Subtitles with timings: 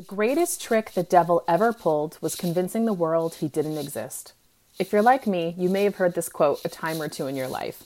[0.00, 4.32] The greatest trick the devil ever pulled was convincing the world he didn't exist.
[4.78, 7.36] If you're like me, you may have heard this quote a time or two in
[7.36, 7.82] your life.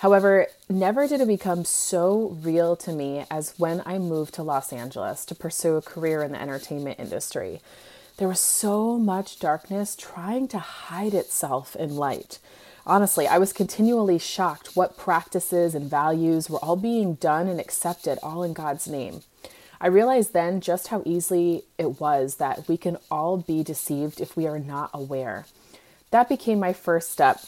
[0.00, 4.74] However, never did it become so real to me as when I moved to Los
[4.74, 7.62] Angeles to pursue a career in the entertainment industry.
[8.18, 12.40] There was so much darkness trying to hide itself in light.
[12.86, 18.18] Honestly, I was continually shocked what practices and values were all being done and accepted
[18.22, 19.22] all in God's name.
[19.84, 24.34] I realized then just how easily it was that we can all be deceived if
[24.34, 25.44] we are not aware.
[26.10, 27.42] That became my first step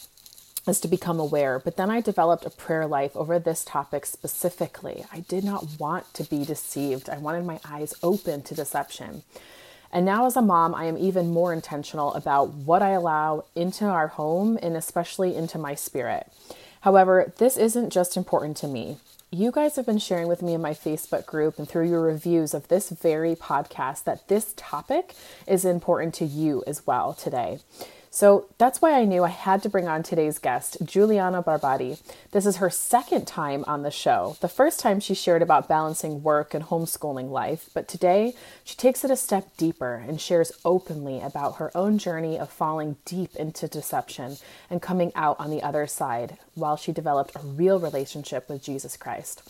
[0.67, 5.03] is to become aware, but then I developed a prayer life over this topic specifically.
[5.11, 7.09] I did not want to be deceived.
[7.09, 9.23] I wanted my eyes open to deception.
[9.91, 13.85] And now, as a mom, I am even more intentional about what I allow into
[13.85, 16.31] our home and especially into my spirit.
[16.81, 18.97] However, this isn't just important to me
[19.31, 22.53] you guys have been sharing with me in my Facebook group and through your reviews
[22.53, 25.13] of this very podcast that this topic
[25.45, 27.59] is important to you as well today.
[28.17, 32.01] So that's why I knew I had to bring on today's guest, Juliana Barbati.
[32.31, 34.37] This is her second time on the show.
[34.41, 39.05] The first time she shared about balancing work and homeschooling life, but today she takes
[39.05, 43.67] it a step deeper and shares openly about her own journey of falling deep into
[43.67, 48.63] deception and coming out on the other side while she developed a real relationship with
[48.63, 49.47] Jesus Christ.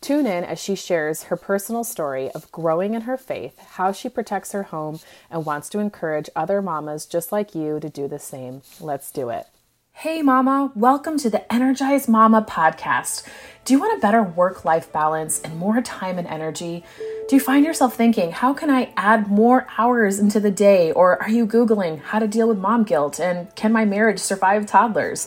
[0.00, 4.08] Tune in as she shares her personal story of growing in her faith, how she
[4.08, 8.20] protects her home, and wants to encourage other mamas just like you to do the
[8.20, 8.62] same.
[8.80, 9.46] Let's do it.
[9.90, 13.26] Hey, Mama, welcome to the Energized Mama podcast.
[13.64, 16.84] Do you want a better work life balance and more time and energy?
[17.28, 20.92] Do you find yourself thinking, how can I add more hours into the day?
[20.92, 24.66] Or are you Googling how to deal with mom guilt and can my marriage survive
[24.66, 25.26] toddlers?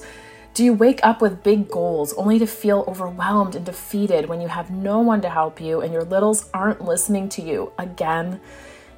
[0.53, 4.49] Do you wake up with big goals only to feel overwhelmed and defeated when you
[4.49, 8.41] have no one to help you and your littles aren't listening to you again?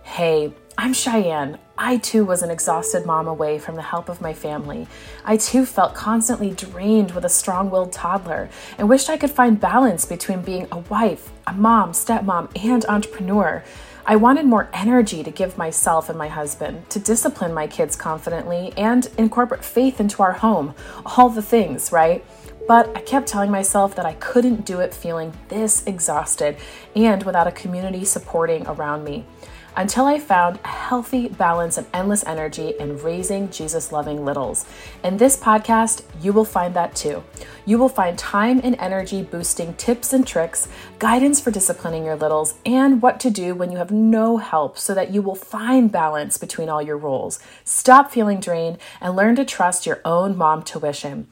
[0.02, 1.60] Hey, I'm Cheyanne.
[1.78, 4.88] I too was an exhausted mom away from the help of my family.
[5.24, 9.60] I too felt constantly drained with a strong willed toddler and wished I could find
[9.60, 13.64] balance between being a wife, a mom, stepmom, and entrepreneur.
[14.06, 18.74] I wanted more energy to give myself and my husband, to discipline my kids confidently,
[18.76, 20.76] and incorporate faith into our home.
[21.06, 22.26] All the things, right?
[22.68, 26.58] But I kept telling myself that I couldn't do it feeling this exhausted
[26.96, 29.26] and without a community supporting around me
[29.76, 34.66] until I found a healthy balance of endless energy and raising Jesus loving littles.
[35.04, 37.24] In this podcast, you will find that too.
[37.66, 40.68] You will find time and energy boosting tips and tricks,
[41.00, 44.94] guidance for disciplining your littles, and what to do when you have no help so
[44.94, 47.40] that you will find balance between all your roles.
[47.64, 51.28] Stop feeling drained and learn to trust your own mom tuition.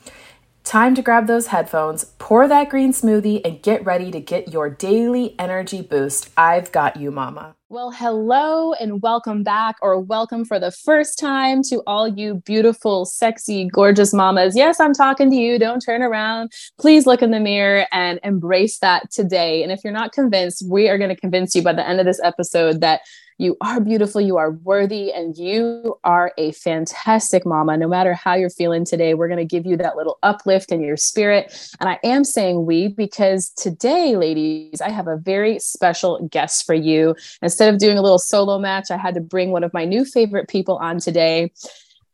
[0.63, 4.69] Time to grab those headphones, pour that green smoothie, and get ready to get your
[4.69, 6.29] daily energy boost.
[6.38, 7.55] I've got you, mama.
[7.67, 13.05] Well, hello and welcome back, or welcome for the first time to all you beautiful,
[13.05, 14.55] sexy, gorgeous mamas.
[14.55, 15.57] Yes, I'm talking to you.
[15.57, 16.51] Don't turn around.
[16.79, 19.63] Please look in the mirror and embrace that today.
[19.63, 22.05] And if you're not convinced, we are going to convince you by the end of
[22.05, 23.01] this episode that
[23.38, 27.78] you are beautiful, you are worthy, and you are a fantastic mama.
[27.78, 30.81] No matter how you're feeling today, we're going to give you that little uplift in
[30.81, 31.52] your spirit.
[31.80, 36.75] And I am saying we because today, ladies, I have a very special guest for
[36.75, 37.16] you.
[37.42, 40.06] Instead of doing a little solo match, I had to bring one of my new
[40.06, 41.52] favorite people on today.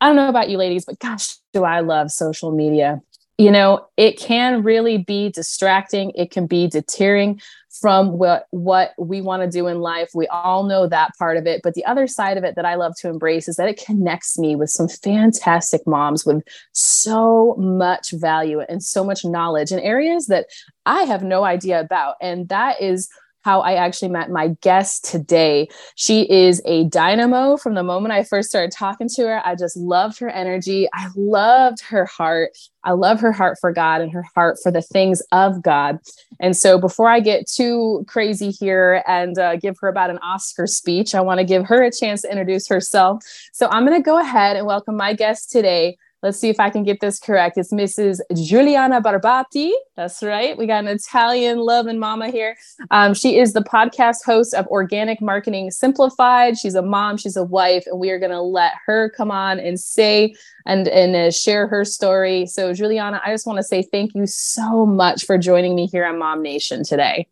[0.00, 3.02] I don't know about you ladies, but gosh, do I love social media
[3.38, 7.40] you know it can really be distracting it can be deterring
[7.70, 10.10] from what what we want to do in life.
[10.14, 12.74] We all know that part of it but the other side of it that i
[12.74, 16.42] love to embrace is that it connects me with some fantastic moms with
[16.72, 20.46] so much value and so much knowledge in areas that
[20.86, 23.08] i have no idea about and that is
[23.48, 25.70] how I actually met my guest today.
[25.94, 29.40] She is a dynamo from the moment I first started talking to her.
[29.42, 30.86] I just loved her energy.
[30.92, 32.50] I loved her heart.
[32.84, 35.98] I love her heart for God and her heart for the things of God.
[36.40, 40.66] And so, before I get too crazy here and uh, give her about an Oscar
[40.66, 43.24] speech, I want to give her a chance to introduce herself.
[43.54, 46.68] So, I'm going to go ahead and welcome my guest today, Let's see if I
[46.68, 47.56] can get this correct.
[47.58, 48.18] It's Mrs.
[48.34, 49.70] Juliana Barbati.
[49.94, 50.58] That's right.
[50.58, 52.56] We got an Italian loving mama here.
[52.90, 56.58] Um, she is the podcast host of Organic Marketing Simplified.
[56.58, 59.60] She's a mom, she's a wife, and we are going to let her come on
[59.60, 60.34] and say
[60.66, 62.46] and, and uh, share her story.
[62.46, 66.04] So, Juliana, I just want to say thank you so much for joining me here
[66.04, 67.28] on Mom Nation today.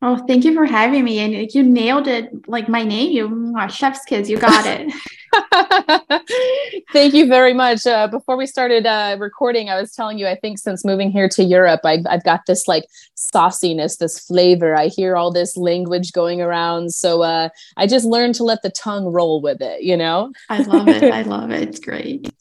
[0.00, 1.18] Oh, thank you for having me.
[1.18, 3.10] And you nailed it like my name.
[3.10, 4.30] You chef's kids.
[4.30, 4.92] You got it.
[6.92, 7.86] Thank you very much.
[7.86, 11.28] Uh, before we started uh, recording, I was telling you, I think since moving here
[11.30, 12.84] to Europe, I've, I've got this like
[13.16, 14.74] sauciness, this flavor.
[14.76, 16.94] I hear all this language going around.
[16.94, 20.32] So uh, I just learned to let the tongue roll with it, you know?
[20.48, 21.02] I love it.
[21.04, 21.68] I love it.
[21.68, 22.32] It's great.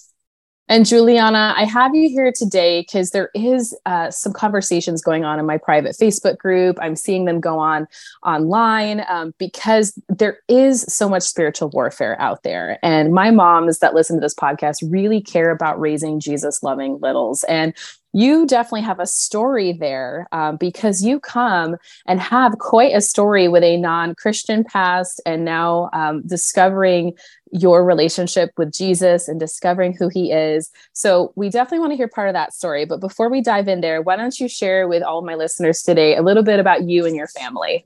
[0.69, 5.39] And Juliana, I have you here today because there is uh, some conversations going on
[5.39, 6.77] in my private Facebook group.
[6.81, 7.87] I'm seeing them go on
[8.25, 12.79] online um, because there is so much spiritual warfare out there.
[12.83, 17.45] And my moms that listen to this podcast really care about raising Jesus loving littles.
[17.45, 17.73] And
[18.13, 21.75] you definitely have a story there um, because you come
[22.07, 27.13] and have quite a story with a non Christian past and now um, discovering
[27.51, 30.71] your relationship with Jesus and discovering who he is.
[30.93, 32.85] So, we definitely want to hear part of that story.
[32.85, 36.15] But before we dive in there, why don't you share with all my listeners today
[36.15, 37.85] a little bit about you and your family?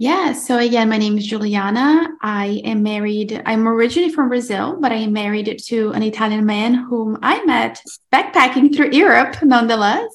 [0.00, 0.32] Yeah.
[0.32, 2.06] So again, my name is Juliana.
[2.22, 3.42] I am married.
[3.44, 7.82] I'm originally from Brazil, but I am married to an Italian man whom I met
[8.12, 10.08] backpacking through Europe, nonetheless.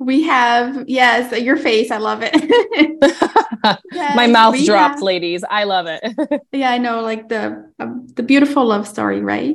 [0.00, 1.90] We have, yes, your face.
[1.90, 2.32] I love it.
[3.92, 5.44] yes, My mouth dropped, have, ladies.
[5.50, 6.02] I love it.
[6.52, 9.54] yeah, I know, like the um, the beautiful love story, right?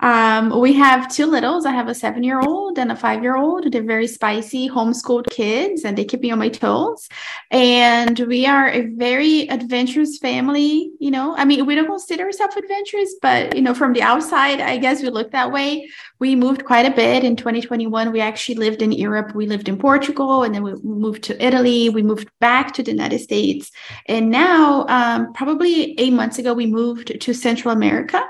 [0.00, 1.64] Um, we have two littles.
[1.64, 3.70] I have a seven year old and a five year old.
[3.70, 7.08] They're very spicy, homeschooled kids, and they keep me on my toes.
[7.50, 10.90] And we are a very adventurous family.
[10.98, 14.60] You know, I mean, we don't consider ourselves adventurous, but, you know, from the outside,
[14.60, 15.88] I guess we look that way.
[16.22, 18.12] We moved quite a bit in 2021.
[18.12, 19.34] We actually lived in Europe.
[19.34, 21.88] We lived in Portugal, and then we moved to Italy.
[21.88, 23.72] We moved back to the United States.
[24.06, 28.24] And now, um, probably eight months ago, we moved to Central America.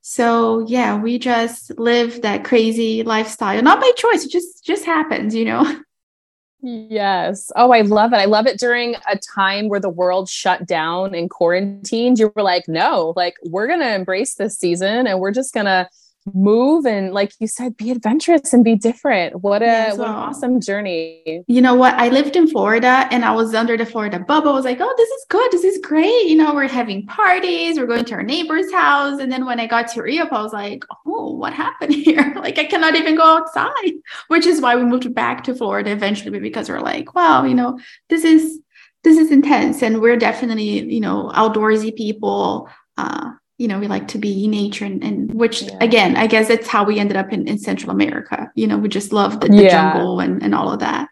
[0.00, 3.62] So yeah, we just live that crazy lifestyle.
[3.62, 5.80] Not by choice, it just just happens, you know.
[6.64, 7.50] Yes.
[7.56, 8.18] Oh, I love it.
[8.18, 12.20] I love it during a time where the world shut down and quarantined.
[12.20, 15.66] You were like, no, like we're going to embrace this season and we're just going
[15.66, 15.88] to
[16.34, 19.42] move and like you said be adventurous and be different.
[19.42, 21.44] What a what an awesome journey.
[21.46, 21.94] You know what?
[21.94, 24.52] I lived in florida and i was under the florida bubble.
[24.52, 25.50] I was like oh this is good.
[25.52, 26.26] This is great.
[26.26, 29.20] You know we're having parties we're going to our neighbor's house.
[29.20, 32.34] And then when i got to rio i was like oh what happened here?
[32.36, 33.92] Like i cannot even go outside
[34.28, 37.78] which is why we moved back to florida eventually because we're like wow you know
[38.08, 38.60] this is
[39.04, 39.82] this is intense.
[39.82, 44.84] And we're definitely you know outdoorsy people uh you know we like to be nature
[44.84, 45.78] and, and which yeah.
[45.80, 48.50] again i guess that's how we ended up in, in central america.
[48.56, 49.68] You know we just love the, the yeah.
[49.70, 51.08] jungle and, and all of that.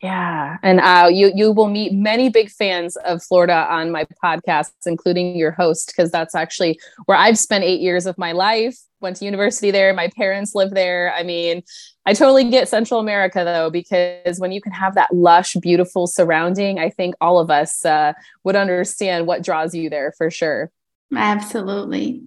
[0.00, 0.56] Yeah.
[0.64, 5.36] And uh, you you will meet many big fans of florida on my podcasts including
[5.36, 8.78] your host because that's actually where i've spent eight years of my life.
[9.00, 9.92] Went to university there.
[9.92, 11.12] My parents live there.
[11.14, 11.62] I mean
[12.06, 16.78] i totally get central america though because when you can have that lush beautiful surrounding
[16.78, 18.12] i think all of us uh,
[18.42, 20.72] would understand what draws you there for sure
[21.14, 22.22] Absolutely.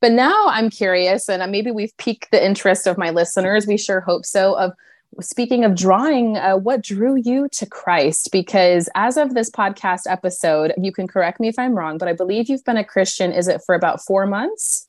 [0.00, 3.66] But now I'm curious, and maybe we've piqued the interest of my listeners.
[3.66, 4.54] We sure hope so.
[4.54, 4.72] Of
[5.20, 8.30] speaking of drawing, uh, what drew you to Christ?
[8.32, 12.12] Because as of this podcast episode, you can correct me if I'm wrong, but I
[12.12, 13.32] believe you've been a Christian.
[13.32, 14.88] Is it for about four months?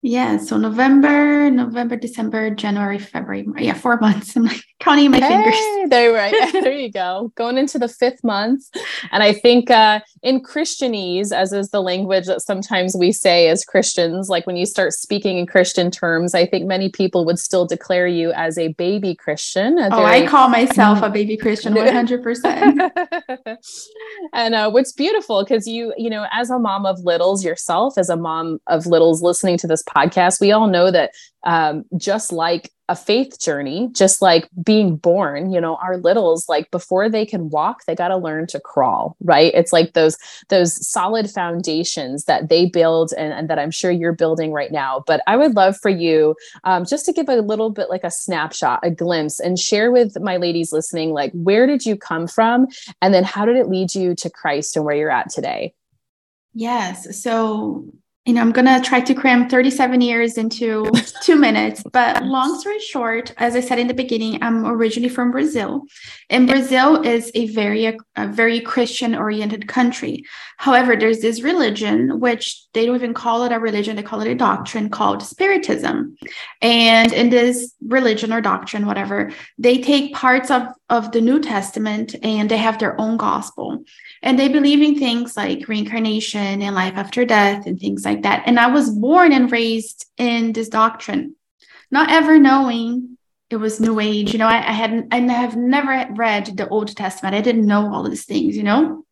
[0.00, 3.44] Yeah, so November, November, December, January, February.
[3.58, 4.36] Yeah, four months.
[4.36, 5.90] I'm like counting my hey, fingers.
[5.90, 6.52] There, right.
[6.52, 7.32] there you go.
[7.34, 8.62] Going into the fifth month.
[9.10, 13.64] And I think uh, in Christianese, as is the language that sometimes we say as
[13.64, 17.66] Christians, like when you start speaking in Christian terms, I think many people would still
[17.66, 19.80] declare you as a baby Christian.
[19.80, 20.04] Oh.
[20.04, 23.58] I call myself a baby Christian 100%.
[24.32, 28.08] and uh, what's beautiful because you, you know, as a mom of littles yourself, as
[28.08, 31.12] a mom of littles listening to this podcast, we all know that
[31.44, 36.70] um, just like a faith journey, just like being born, you know, our littles, like
[36.70, 39.52] before they can walk, they got to learn to crawl, right?
[39.54, 40.16] It's like those,
[40.48, 45.04] those solid foundations that they build and, and that I'm sure you're building right now.
[45.06, 48.10] But I would love for you um, just to give a little bit like a
[48.10, 52.68] snapshot, a glimpse, and share with my ladies listening, like, where did you come from?
[53.02, 55.74] And then how did it lead you to Christ and where you're at today?
[56.54, 57.22] Yes.
[57.22, 57.92] So
[58.28, 60.84] you know, I'm going to try to cram 37 years into
[61.22, 61.82] two minutes.
[61.90, 65.84] But long story short, as I said in the beginning, I'm originally from Brazil.
[66.28, 70.26] And Brazil is a very, a, a very Christian oriented country.
[70.58, 74.28] However, there's this religion, which they don't even call it a religion, they call it
[74.28, 76.18] a doctrine called Spiritism.
[76.60, 82.14] And in this religion or doctrine, whatever, they take parts of, of the New Testament
[82.22, 83.84] and they have their own gospel.
[84.22, 88.42] And they believe in things like reincarnation and life after death and things like that.
[88.46, 91.36] And I was born and raised in this doctrine,
[91.90, 93.16] not ever knowing
[93.50, 94.32] it was New Age.
[94.32, 97.34] You know, I, I hadn't, I have never read the Old Testament.
[97.34, 99.04] I didn't know all these things, you know?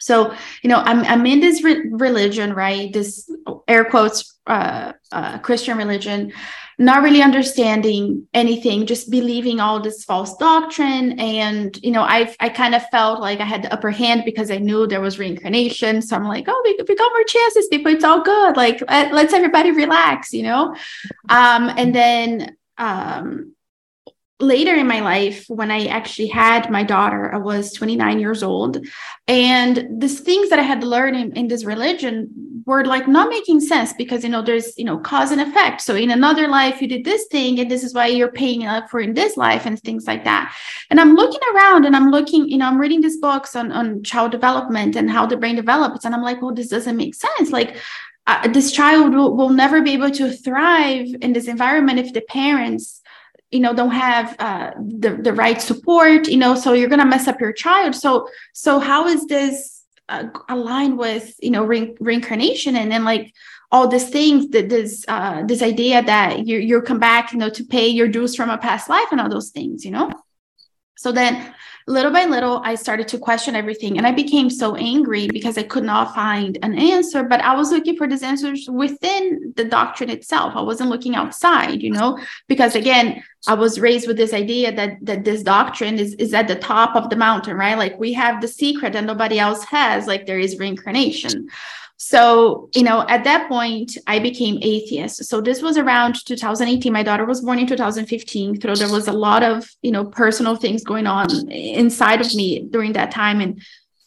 [0.00, 2.92] So, you know, I'm, I'm in this re- religion, right?
[2.92, 3.30] This
[3.66, 6.32] air quotes uh, uh, Christian religion,
[6.78, 11.18] not really understanding anything, just believing all this false doctrine.
[11.20, 14.50] And, you know, I I kind of felt like I had the upper hand because
[14.50, 16.02] I knew there was reincarnation.
[16.02, 17.92] So I'm like, oh, we, we got more chances, people.
[17.92, 18.56] It's all good.
[18.56, 20.74] Like, let's everybody relax, you know?
[21.28, 23.54] Um, and then um,
[24.40, 28.78] later in my life when i actually had my daughter i was 29 years old
[29.26, 32.28] and these things that i had learned in, in this religion
[32.68, 35.80] were like not making sense because you know there's you know cause and effect.
[35.80, 38.90] So in another life you did this thing and this is why you're paying up
[38.90, 40.54] for in this life and things like that.
[40.90, 44.02] And i'm looking around and i'm looking you know i'm reading these books on on
[44.02, 47.50] child development and how the brain develops and i'm like well this doesn't make sense.
[47.50, 47.76] Like
[48.26, 52.20] uh, this child will, will never be able to thrive in this environment if the
[52.20, 53.00] parents
[53.50, 57.26] you know don't have uh, the the right support you know so you're gonna mess
[57.28, 57.94] up your child.
[57.94, 59.77] So so how is this
[60.08, 63.32] uh, aligned with you know re- reincarnation and then like
[63.70, 67.50] all these things that this uh this idea that you you come back you know
[67.50, 70.10] to pay your dues from a past life and all those things you know?
[70.96, 71.54] So then
[71.88, 73.96] little by little, I started to question everything.
[73.96, 77.22] And I became so angry because I could not find an answer.
[77.22, 80.54] But I was looking for these answers within the doctrine itself.
[80.54, 84.98] I wasn't looking outside, you know, because again, I was raised with this idea that
[85.02, 87.78] that this doctrine is, is at the top of the mountain, right?
[87.78, 91.48] Like we have the secret that nobody else has, like there is reincarnation.
[92.00, 95.24] So, you know, at that point, I became atheist.
[95.24, 96.92] So this was around 2018.
[96.92, 98.60] My daughter was born in 2015.
[98.60, 102.60] So there was a lot of, you know, personal things going on inside of me
[102.60, 103.40] during that time.
[103.40, 103.60] And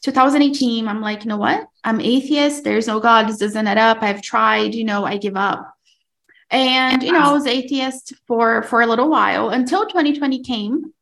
[0.03, 1.67] 2018, I'm like, you know what?
[1.83, 2.63] I'm atheist.
[2.63, 3.27] There's no God.
[3.27, 4.01] This doesn't add up.
[4.01, 5.75] I've tried, you know, I give up.
[6.49, 10.93] And, you know, I was atheist for for a little while until 2020 came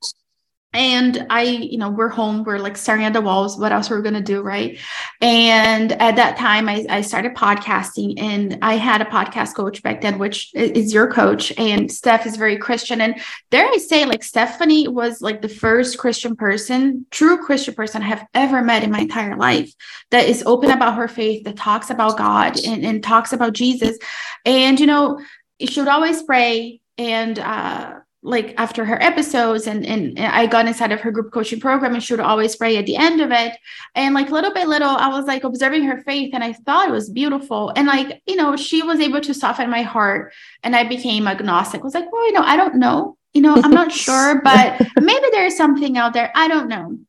[0.74, 3.98] and i you know we're home we're like staring at the walls what else we're
[3.98, 4.80] we gonna do right?
[5.22, 10.02] And at that time I, I started podcasting and i had a podcast coach back
[10.02, 13.02] then which is your coach and steph is very christian.
[13.02, 18.04] And there i say like stephanie was like the first christian person true christian person
[18.04, 19.74] i have ever met in my entire life
[20.12, 23.98] that is open about her faith that talks about god and, and talks about jesus.
[24.46, 25.20] And you know
[25.60, 30.92] she would always pray and uh like after her episodes and, and I got inside
[30.92, 33.54] of her group coaching program and she would always pray at the end of it.
[33.96, 36.92] And like little by little, I was like observing her faith and I thought it
[36.92, 37.72] was beautiful.
[37.76, 40.34] And like, you know, she was able to soften my heart
[40.64, 41.80] and I became agnostic.
[41.80, 43.18] I was like, well, you know, I don't know.
[43.34, 46.32] You know, I'm not sure, but maybe there's something out there.
[46.36, 47.00] I don't know.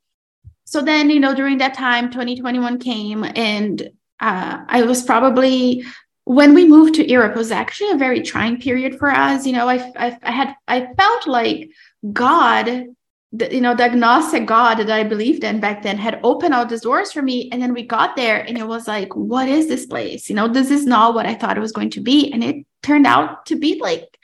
[0.63, 3.81] So then, you know, during that time, 2021 came and
[4.21, 5.83] uh, I was probably
[6.25, 9.45] when we moved to Europe, it was actually a very trying period for us.
[9.45, 11.71] You know, I, I, I had, I felt like
[12.13, 12.85] God,
[13.31, 16.65] the, you know, the agnostic God that I believed in back then had opened all
[16.65, 17.49] these doors for me.
[17.51, 20.29] And then we got there and it was like, what is this place?
[20.29, 22.31] You know, this is not what I thought it was going to be.
[22.31, 24.17] And it turned out to be like,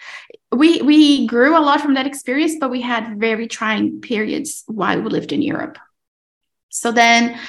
[0.51, 5.01] we, we grew a lot from that experience, but we had very trying periods while
[5.01, 5.77] we lived in Europe.
[6.69, 7.39] So then,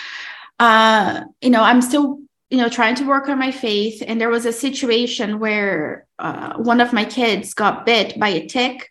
[0.59, 4.03] uh, you know, I'm still you know trying to work on my faith.
[4.07, 8.47] And there was a situation where uh, one of my kids got bit by a
[8.47, 8.91] tick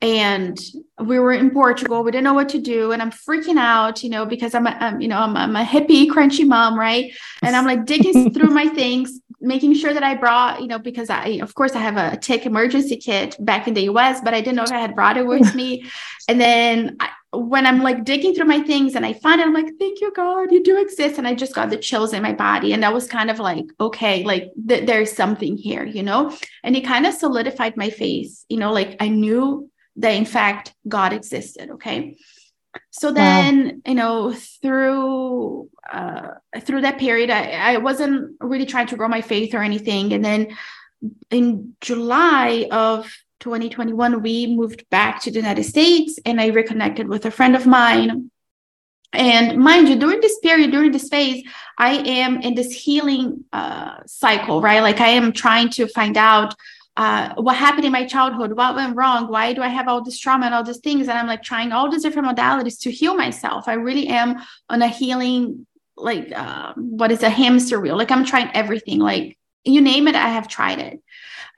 [0.00, 0.56] and
[1.04, 2.04] we were in portugal.
[2.04, 2.92] We didn't know what to do.
[2.92, 5.64] And i'm freaking out you know because i'm a I'm, you know I'm, I'm a
[5.64, 7.12] hippie crunchy mom right?
[7.42, 11.10] And i'm like digging through my things making sure that i brought you know because
[11.10, 14.40] i of course i have a tick emergency kit back in the us but i
[14.40, 15.84] didn't know if i had brought it with me.
[16.28, 19.52] And then I, when I'm like digging through my things and I find it, I'm
[19.52, 21.18] like, thank you, God, you do exist.
[21.18, 22.72] And I just got the chills in my body.
[22.72, 26.34] And that was kind of like, okay, like th- there's something here, you know?
[26.64, 30.74] And it kind of solidified my faith, you know, like I knew that in fact
[30.86, 31.70] God existed.
[31.72, 32.16] Okay.
[32.90, 33.72] So then, wow.
[33.86, 34.32] you know,
[34.62, 36.28] through uh
[36.60, 40.14] through that period, I, I wasn't really trying to grow my faith or anything.
[40.14, 40.56] And then
[41.30, 47.26] in July of 2021, we moved back to the United States and I reconnected with
[47.26, 48.30] a friend of mine.
[49.12, 51.42] And mind you, during this period, during this phase,
[51.78, 54.80] I am in this healing uh, cycle, right?
[54.80, 56.54] Like I am trying to find out
[56.98, 60.18] uh, what happened in my childhood, what went wrong, why do I have all this
[60.18, 61.08] trauma and all these things?
[61.08, 63.68] And I'm like trying all these different modalities to heal myself.
[63.68, 65.64] I really am on a healing,
[65.96, 67.96] like, uh, what is a hamster wheel?
[67.96, 69.37] Like I'm trying everything, like
[69.68, 71.02] you name it, I have tried it.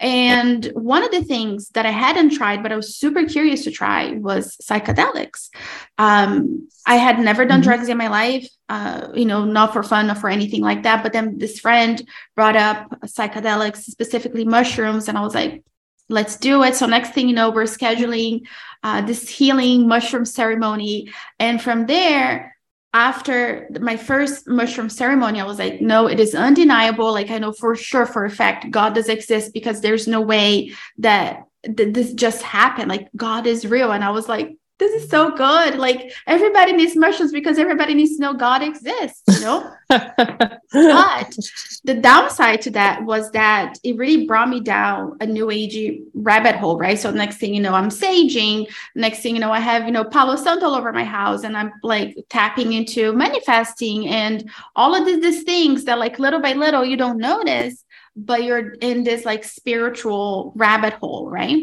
[0.00, 3.70] And one of the things that I hadn't tried, but I was super curious to
[3.70, 5.50] try was psychedelics.
[5.98, 7.68] Um, I had never done mm-hmm.
[7.68, 11.02] drugs in my life, uh, you know, not for fun or for anything like that.
[11.02, 12.02] But then this friend
[12.34, 15.06] brought up psychedelics, specifically mushrooms.
[15.06, 15.62] And I was like,
[16.08, 16.76] let's do it.
[16.76, 18.46] So next thing you know, we're scheduling
[18.82, 21.12] uh, this healing mushroom ceremony.
[21.38, 22.56] And from there,
[22.92, 27.12] after my first mushroom ceremony, I was like, no, it is undeniable.
[27.12, 30.72] Like, I know for sure, for a fact, God does exist because there's no way
[30.98, 32.88] that th- this just happened.
[32.88, 33.92] Like, God is real.
[33.92, 35.76] And I was like, this is so good.
[35.76, 39.72] Like everybody needs mushrooms because everybody needs to know God exists, you know?
[39.88, 41.36] but
[41.84, 46.56] the downside to that was that it really brought me down a new agey rabbit
[46.56, 46.98] hole, right?
[46.98, 48.66] So next thing you know, I'm saging.
[48.96, 51.56] Next thing you know, I have, you know, Palo Santo all over my house and
[51.56, 56.54] I'm like tapping into manifesting and all of these, these things that like little by
[56.54, 57.84] little you don't notice,
[58.16, 61.60] but you're in this like spiritual rabbit hole, right?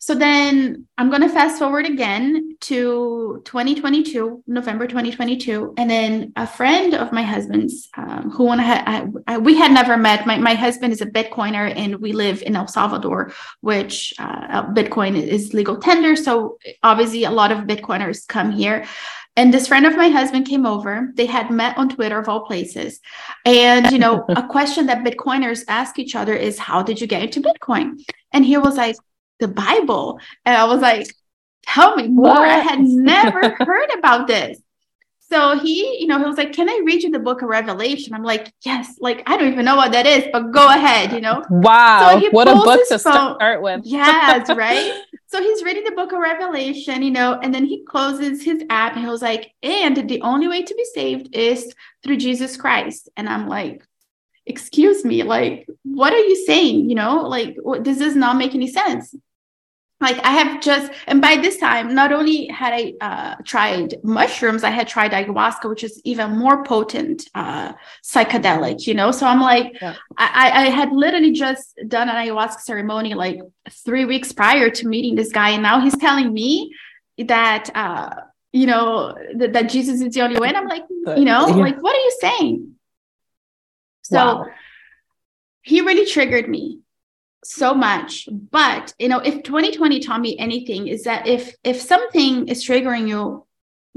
[0.00, 5.74] So then I'm going to fast forward again to 2022, November 2022.
[5.76, 10.24] And then a friend of my husband's, um, who I, I, we had never met.
[10.24, 15.20] My, my husband is a Bitcoiner and we live in El Salvador, which uh, Bitcoin
[15.20, 16.14] is legal tender.
[16.14, 18.86] So obviously a lot of Bitcoiners come here.
[19.34, 21.12] And this friend of my husband came over.
[21.14, 23.00] They had met on Twitter of all places.
[23.44, 27.22] And, you know, a question that Bitcoiners ask each other is, how did you get
[27.22, 28.00] into Bitcoin?
[28.32, 28.96] And he was like,
[29.38, 30.20] the Bible.
[30.44, 31.12] And I was like,
[31.62, 32.28] tell me more.
[32.28, 32.48] What?
[32.48, 34.60] I had never heard about this.
[35.30, 38.14] So he, you know, he was like, Can I read you the book of Revelation?
[38.14, 41.20] I'm like, Yes, like I don't even know what that is, but go ahead, you
[41.20, 41.44] know.
[41.50, 42.18] Wow.
[42.18, 43.36] So what a book to phone.
[43.36, 43.82] start with.
[43.84, 45.02] yes, right.
[45.26, 48.94] So he's reading the book of Revelation, you know, and then he closes his app
[48.94, 53.10] and he was like, and the only way to be saved is through Jesus Christ.
[53.14, 53.84] And I'm like,
[54.46, 56.88] excuse me, like, what are you saying?
[56.88, 59.14] You know, like, this does not make any sense
[60.00, 64.62] like I have just, and by this time, not only had I uh, tried mushrooms,
[64.62, 67.72] I had tried ayahuasca, which is even more potent uh,
[68.04, 69.10] psychedelic, you know.
[69.10, 69.96] So I'm like, yeah.
[70.16, 73.40] I, I had literally just done an ayahuasca ceremony like
[73.84, 76.72] three weeks prior to meeting this guy, and now he's telling me
[77.26, 78.10] that, uh,
[78.52, 80.48] you know, that, that Jesus is the only way.
[80.48, 81.56] And I'm like, you know, yeah.
[81.56, 82.74] like what are you saying?
[84.02, 84.46] So wow.
[85.62, 86.82] he really triggered me
[87.44, 88.28] so much.
[88.30, 93.08] But you know if 2020 taught me anything is that if if something is triggering
[93.08, 93.46] you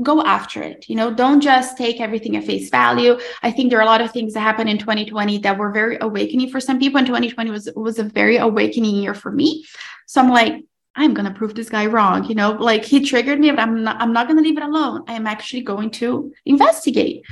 [0.01, 0.85] go after it.
[0.87, 3.19] You know don't just take everything at face value.
[3.43, 5.97] I think there are a lot of things that happened in 2020 that were very
[6.01, 9.65] awakening for some people and 2020 was was a very awakening year for me.
[10.07, 10.53] So i'm like
[10.95, 13.81] i'm going to prove this guy wrong you know like he triggered me but i'm
[13.81, 15.03] not i'm not going to leave it alone.
[15.07, 17.23] I am actually going to investigate.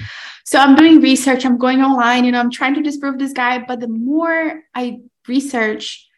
[0.45, 3.59] So i'm doing research i'm going online you know i'm trying to disprove this guy
[3.59, 6.09] but the more i research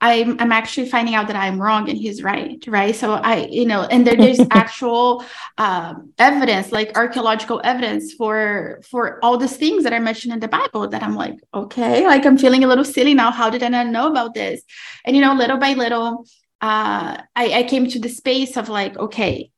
[0.00, 2.94] I'm, I'm actually finding out that I'm wrong and he's right, right?
[2.94, 5.24] So I, you know, and there, there's actual
[5.56, 10.46] um, evidence, like archaeological evidence for for all these things that are mentioned in the
[10.46, 10.86] Bible.
[10.88, 13.32] That I'm like, okay, like I'm feeling a little silly now.
[13.32, 14.62] How did I not know about this?
[15.04, 16.26] And you know, little by little,
[16.60, 19.50] uh, I, I came to the space of like, okay,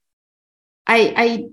[0.86, 1.44] I I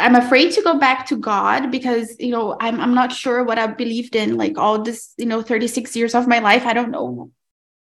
[0.00, 3.58] I'm afraid to go back to God because you know I'm I'm not sure what
[3.58, 6.66] I believed in like all this you know 36 years of my life.
[6.66, 7.30] I don't know.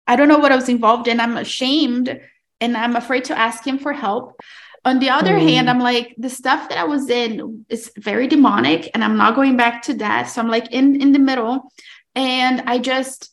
[0.07, 1.21] I don't know what I was involved in.
[1.21, 2.21] I'm ashamed
[2.61, 4.41] and I'm afraid to ask him for help.
[4.85, 5.49] On the other mm.
[5.49, 9.35] hand, I'm like the stuff that I was in is very demonic and I'm not
[9.35, 10.25] going back to that.
[10.31, 11.73] So I'm like in in the middle
[12.15, 13.31] and I just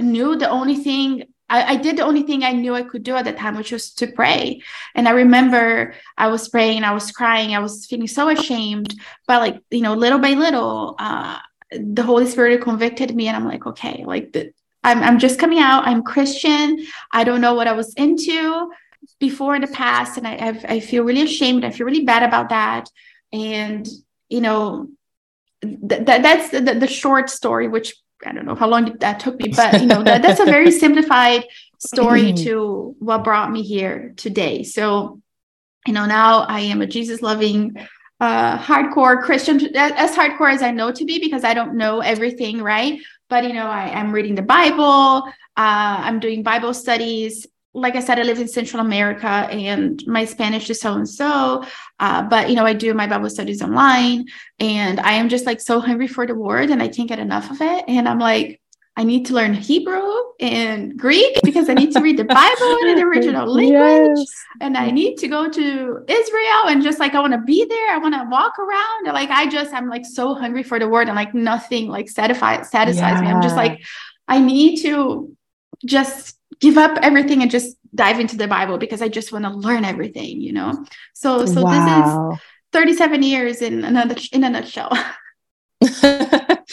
[0.00, 3.14] knew the only thing I, I, did the only thing I knew I could do
[3.14, 4.60] at the time, which was to pray.
[4.96, 8.94] And I remember I was praying, I was crying, I was feeling so ashamed.
[9.28, 11.38] But like, you know, little by little, uh,
[11.70, 15.58] the Holy Spirit convicted me, and I'm like, okay, like the, I'm I'm just coming
[15.58, 15.86] out.
[15.86, 16.86] I'm Christian.
[17.12, 18.70] I don't know what I was into
[19.18, 21.64] before in the past, and I I've, I feel really ashamed.
[21.64, 22.88] I feel really bad about that.
[23.32, 23.88] And
[24.28, 24.88] you know,
[25.62, 29.38] th- that that's the, the short story, which I don't know how long that took
[29.38, 31.44] me, but you know that, that's a very simplified
[31.78, 34.62] story to what brought me here today.
[34.62, 35.20] So,
[35.86, 37.76] you know, now I am a Jesus loving,
[38.20, 42.62] uh, hardcore Christian, as hardcore as I know to be, because I don't know everything,
[42.62, 43.00] right?
[43.28, 45.24] But you know, I am reading the Bible.
[45.56, 47.46] Uh, I'm doing Bible studies.
[47.74, 51.64] Like I said, I live in Central America, and my Spanish is so and so.
[51.98, 54.26] But you know, I do my Bible studies online,
[54.58, 57.50] and I am just like so hungry for the word, and I can't get enough
[57.50, 57.84] of it.
[57.88, 58.60] And I'm like,
[58.96, 62.94] I need to learn Hebrew and Greek because I need to read the Bible in
[62.94, 64.18] the original language.
[64.18, 64.44] Yes.
[64.60, 67.90] And I need to go to Israel and just like I want to be there.
[67.90, 69.12] I want to walk around.
[69.12, 72.70] Like I just I'm like so hungry for the word and like nothing like satisfies
[72.70, 73.20] satisfies yeah.
[73.20, 73.28] me.
[73.28, 73.82] I'm just like,
[74.28, 75.36] I need to
[75.84, 79.50] just give up everything and just dive into the Bible because I just want to
[79.50, 80.84] learn everything, you know.
[81.14, 82.30] So so wow.
[82.30, 84.92] this is 37 years in another in a nutshell.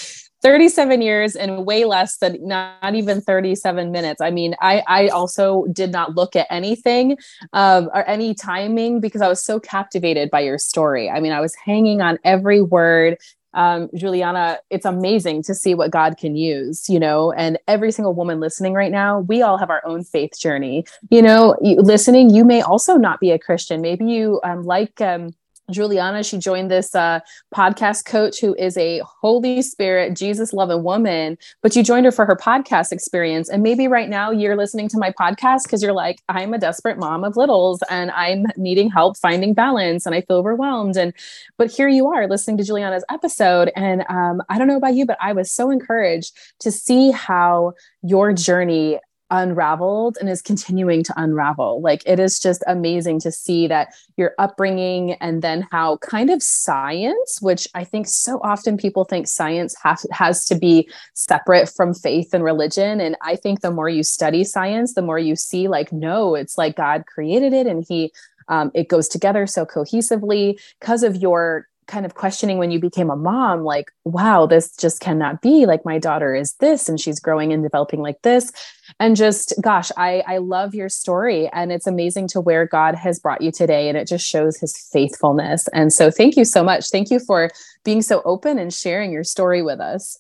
[0.41, 4.21] 37 years and way less than not even 37 minutes.
[4.21, 7.17] I mean, I, I also did not look at anything
[7.53, 11.09] um, or any timing because I was so captivated by your story.
[11.09, 13.17] I mean, I was hanging on every word
[13.53, 18.13] um, Juliana, it's amazing to see what God can use, you know, and every single
[18.13, 20.85] woman listening right now, we all have our own faith journey.
[21.09, 23.81] You know, listening, you may also not be a Christian.
[23.81, 25.33] Maybe you um, like um,
[25.69, 27.19] Juliana, she joined this uh,
[27.53, 32.25] podcast coach who is a Holy Spirit, Jesus loving woman, but you joined her for
[32.25, 33.49] her podcast experience.
[33.49, 36.97] And maybe right now you're listening to my podcast because you're like, I'm a desperate
[36.97, 40.97] mom of littles and I'm needing help finding balance and I feel overwhelmed.
[40.97, 41.13] And,
[41.57, 43.71] but here you are listening to Juliana's episode.
[43.75, 47.73] And um, I don't know about you, but I was so encouraged to see how
[48.01, 48.99] your journey
[49.31, 51.81] unraveled and is continuing to unravel.
[51.81, 56.43] Like it is just amazing to see that your upbringing and then how kind of
[56.43, 61.93] science, which I think so often people think science has, has to be separate from
[61.93, 63.01] faith and religion.
[63.01, 66.57] And I think the more you study science, the more you see like, no, it's
[66.57, 68.11] like God created it and he
[68.47, 73.09] um, it goes together so cohesively because of your kind of questioning when you became
[73.09, 77.19] a mom like wow this just cannot be like my daughter is this and she's
[77.19, 78.51] growing and developing like this
[79.01, 83.19] and just gosh i i love your story and it's amazing to where god has
[83.19, 86.89] brought you today and it just shows his faithfulness and so thank you so much
[86.89, 87.49] thank you for
[87.83, 90.19] being so open and sharing your story with us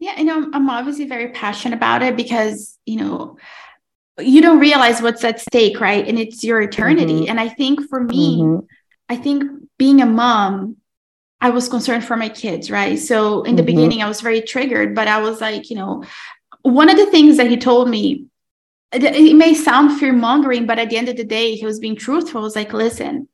[0.00, 3.38] yeah you know i'm obviously very passionate about it because you know
[4.18, 7.30] you don't realize what's at stake right and it's your eternity mm-hmm.
[7.30, 8.66] and i think for me mm-hmm.
[9.08, 9.44] i think
[9.78, 10.76] being a mom
[11.42, 12.98] I was concerned for my kids, right?
[12.98, 13.66] So in the mm-hmm.
[13.66, 16.04] beginning, I was very triggered, but I was like, you know,
[16.62, 18.26] one of the things that he told me,
[18.92, 21.96] it, may sound fear mongering, but at the end of the day, he was being
[21.96, 22.40] truthful.
[22.40, 23.28] I was like, listen,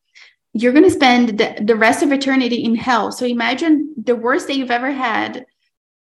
[0.52, 3.12] you're going to spend the, the rest of eternity in hell.
[3.12, 5.46] So imagine the worst day you've ever had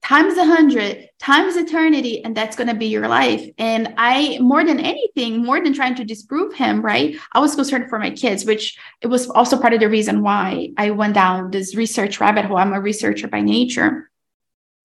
[0.05, 4.63] times a hundred times eternity and that's going to be your life and i more
[4.63, 8.45] than anything more than trying to disprove him right i was concerned for my kids
[8.45, 12.45] which it was also part of the reason why i went down this research rabbit
[12.45, 14.11] hole i'm a researcher by nature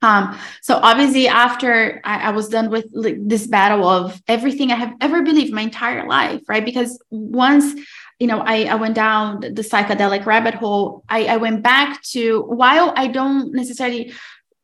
[0.02, 4.74] um, so obviously after I, I was done with like, this battle of everything i
[4.74, 7.74] have ever believed my entire life right because once
[8.20, 11.04] you know, I, I went down the psychedelic rabbit hole.
[11.08, 14.12] I, I went back to while I don't necessarily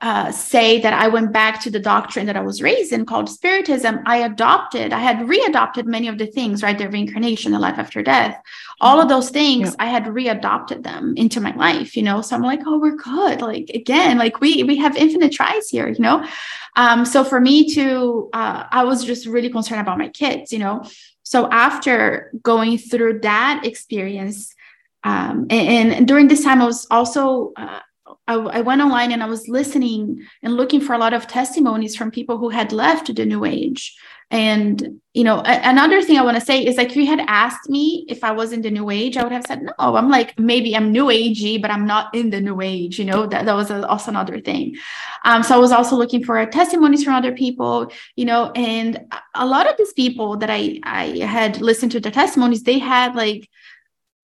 [0.02, 3.30] uh, say that I went back to the doctrine that I was raised in called
[3.30, 6.76] Spiritism, I adopted, I had readopted many of the things, right?
[6.76, 8.38] The reincarnation, the life after death,
[8.80, 9.76] all of those things, yeah.
[9.78, 12.20] I had readopted them into my life, you know?
[12.20, 13.40] So I'm like, oh, we're good.
[13.40, 16.28] Like, again, like we, we have infinite tries here, you know?
[16.76, 20.58] Um, so for me to, uh, I was just really concerned about my kids, you
[20.58, 20.84] know?
[21.22, 24.54] So after going through that experience,
[25.04, 27.78] um, and, and, during this time, I was also uh,
[28.28, 31.96] I, I, went online and I was listening and looking for a lot of testimonies
[31.96, 33.96] from people who had left the New Age.
[34.30, 37.20] And you know, a, another thing I want to say is like, if you had
[37.28, 39.72] asked me if I was in the New Age, I would have said no.
[39.78, 42.98] I'm like maybe I'm New Agey, but I'm not in the New Age.
[42.98, 44.74] You know, that that was a, also another thing.
[45.24, 47.92] Um, so I was also looking for testimonies from other people.
[48.16, 49.00] You know, and
[49.34, 53.14] a lot of these people that I I had listened to the testimonies, they had
[53.14, 53.48] like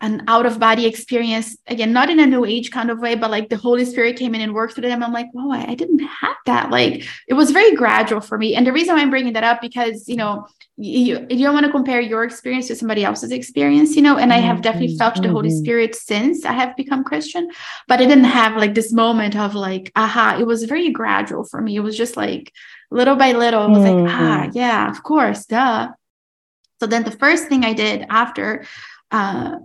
[0.02, 3.30] an out of body experience again not in a new age kind of way but
[3.30, 5.74] like the holy spirit came in and worked through them i'm like whoa I, I,
[5.76, 9.10] didn't have that like it was very gradual for me and the reason why i'm
[9.10, 12.74] bringing that up because you know you, you don't want to compare your experience to
[12.74, 14.98] somebody else's experience you know and i have definitely mm-hmm.
[14.98, 15.58] felt the holy mm-hmm.
[15.58, 17.48] spirit since i have become christian
[17.86, 21.60] but i didn't have like this moment of like aha it was very gradual for
[21.60, 22.52] me it was just like
[22.90, 24.06] little by little it was mm-hmm.
[24.06, 25.88] like ah yeah of course duh
[26.80, 28.64] so then the first thing i did after
[29.12, 29.56] uh,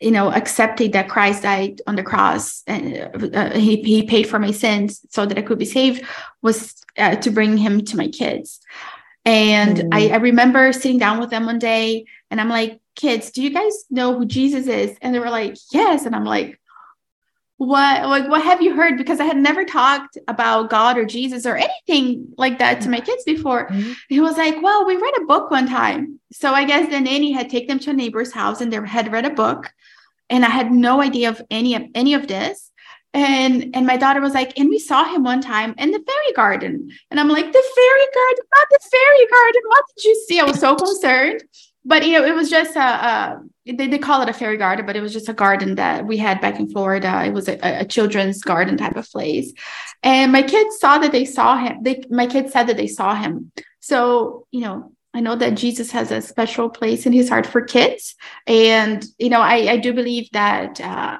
[0.00, 4.38] you know, accepting that Christ died on the cross and uh, he, he paid for
[4.38, 6.04] my sins so that I could be saved
[6.42, 8.60] was uh, to bring him to my kids.
[9.24, 9.88] And mm.
[9.92, 13.50] I, I remember sitting down with them one day and I'm like, kids, do you
[13.50, 14.96] guys know who Jesus is?
[15.00, 16.06] And they were like, yes.
[16.06, 16.60] And I'm like,
[17.58, 18.98] what like what have you heard?
[18.98, 23.00] Because i had never talked about god or jesus or anything like that to my
[23.00, 23.68] kids before.
[23.68, 23.92] Mm-hmm.
[24.08, 26.20] he was like well we read a book one time.
[26.32, 29.12] So i guess the nanny had taken them to a neighbor's house and they had
[29.12, 29.72] read a book.
[30.28, 32.70] And i had no idea of any of any of this.
[33.14, 36.32] And and my daughter was like and we saw him one time in the fairy
[36.34, 36.90] garden.
[37.10, 38.44] And i'm like the fairy garden?
[38.54, 39.62] Not the fairy garden.
[39.68, 40.40] What did you see?
[40.40, 41.42] I was so concerned.
[41.86, 44.86] But you know it was just a, a they, they call it a fairy garden
[44.86, 47.58] but it was just a garden that we had back in florida it was a,
[47.62, 49.52] a children's garden type of place
[50.02, 53.14] and my kids saw that they saw him they my kids said that they saw
[53.14, 53.50] him
[53.80, 57.62] so you know I know that Jesus has a special place in his heart for
[57.62, 58.16] kids.
[58.46, 61.16] And, you know, I, I do believe that, uh,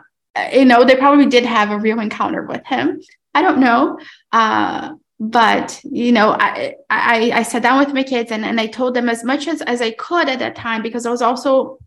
[0.52, 3.00] you know, they probably did have a real encounter with him.
[3.34, 3.98] I don't know.
[4.32, 8.66] Uh, but you know, I, I I sat down with my kids and, and I
[8.66, 11.78] told them as much as, as I could at that time because I was also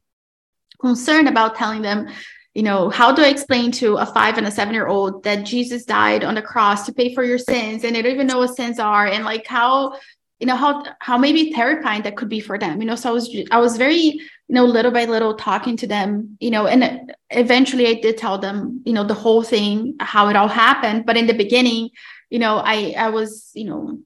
[0.81, 2.07] concerned about telling them
[2.55, 5.45] you know, how do I explain to a five and a seven year old that
[5.45, 8.39] Jesus died on the cross to pay for your sins and they don't even know
[8.39, 9.97] what sins are and like how,
[10.39, 12.95] you know, how how maybe terrifying that could be for them, you know.
[12.95, 16.49] So I was I was very, you know, little by little talking to them, you
[16.49, 20.47] know, and eventually I did tell them, you know, the whole thing, how it all
[20.47, 21.05] happened.
[21.05, 21.91] But in the beginning,
[22.29, 23.99] you know, I I was, you know,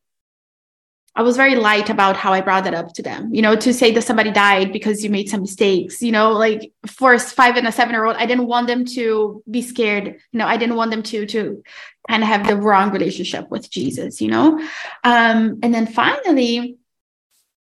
[1.15, 3.34] I was very light about how I brought that up to them.
[3.34, 6.71] You know, to say that somebody died because you made some mistakes, you know, like
[6.88, 10.06] for a five and a seven year old, I didn't want them to be scared.
[10.32, 11.63] You know, I didn't want them to to
[12.10, 14.60] kind of have the wrong relationship with Jesus, you know.
[15.04, 16.78] Um, and then finally,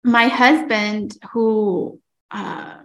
[0.03, 1.99] my husband, who
[2.31, 2.75] uh,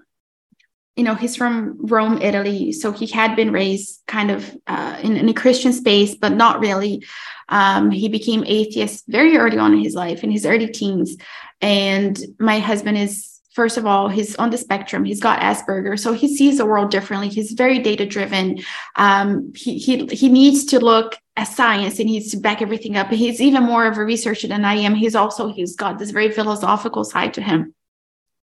[0.97, 2.71] you know, he's from Rome, Italy.
[2.73, 6.61] So he had been raised kind of uh, in, in, a Christian space, but not
[6.61, 7.05] really.
[7.49, 11.17] Um, he became atheist very early on in his life, in his early teens.
[11.61, 15.05] And my husband is, first of all, he's on the spectrum.
[15.05, 17.29] He's got Asperger, so he sees the world differently.
[17.29, 18.61] He's very data driven.
[18.97, 22.97] Um, he, he he needs to look at science and he needs to back everything
[22.97, 23.09] up.
[23.09, 24.95] He's even more of a researcher than I am.
[24.95, 27.75] He's also he's got this very philosophical side to him.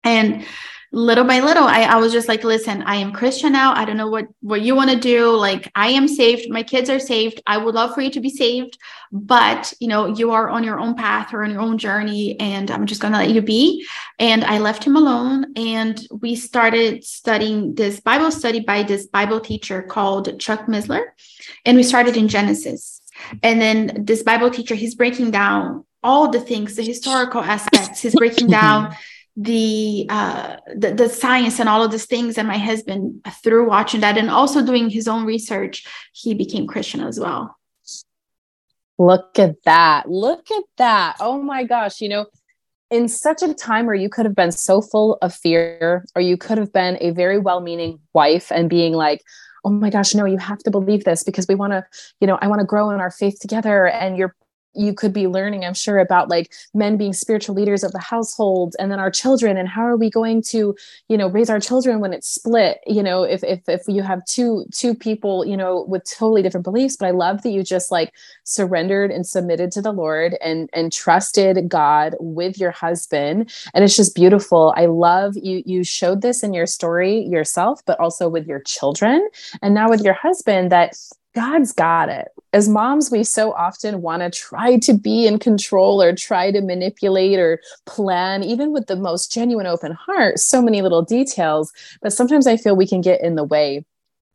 [0.02, 0.46] And
[0.92, 3.72] little by little I, I was just like listen i am christian now.
[3.74, 5.30] I don't know what what you want to do.
[5.30, 6.50] Like i am saved.
[6.50, 7.40] My kids are saved.
[7.46, 8.78] I would love for you to be saved
[9.12, 12.70] but you know you are on your own path or on your own journey and
[12.70, 13.86] i'm just going to let you be.
[14.18, 19.40] And i left him alone and we started studying this bible study by this bible
[19.40, 21.02] teacher called chuck missler
[21.64, 23.00] and we started in genesis.
[23.42, 28.14] And then this bible teacher he's breaking down all the things the historical aspects he's
[28.14, 28.94] breaking down
[29.40, 34.00] the, uh, the the science and all of these things and my husband through watching
[34.00, 37.56] that and also doing his own research he became christian as well.
[38.98, 40.10] Look at that.
[40.10, 41.16] Look at that.
[41.20, 42.26] Oh my gosh you know
[42.90, 46.36] in such a time where you could have been so full of fear or you
[46.36, 49.22] could have been a very well-meaning wife and being like
[49.64, 51.84] oh my gosh no you have to believe this because we want to
[52.20, 54.34] you know i want to grow in our faith together and you're
[54.74, 58.74] you could be learning i'm sure about like men being spiritual leaders of the household
[58.78, 60.74] and then our children and how are we going to
[61.08, 62.78] you know raise our children when it's split?
[62.86, 66.64] You know if if if you have two two people you know with totally different
[66.64, 68.12] beliefs but i love that you just like
[68.44, 73.52] surrendered and submitted to the lord and and trusted god with your husband.
[73.74, 74.74] And it's just beautiful.
[74.76, 79.28] I love you you showed this in your story yourself but also with your children
[79.62, 80.96] and now with your husband that
[81.34, 82.28] God's got it.
[82.52, 86.60] As moms, we so often want to try to be in control or try to
[86.60, 91.72] manipulate or plan, even with the most genuine open heart, so many little details.
[92.02, 93.84] But sometimes I feel we can get in the way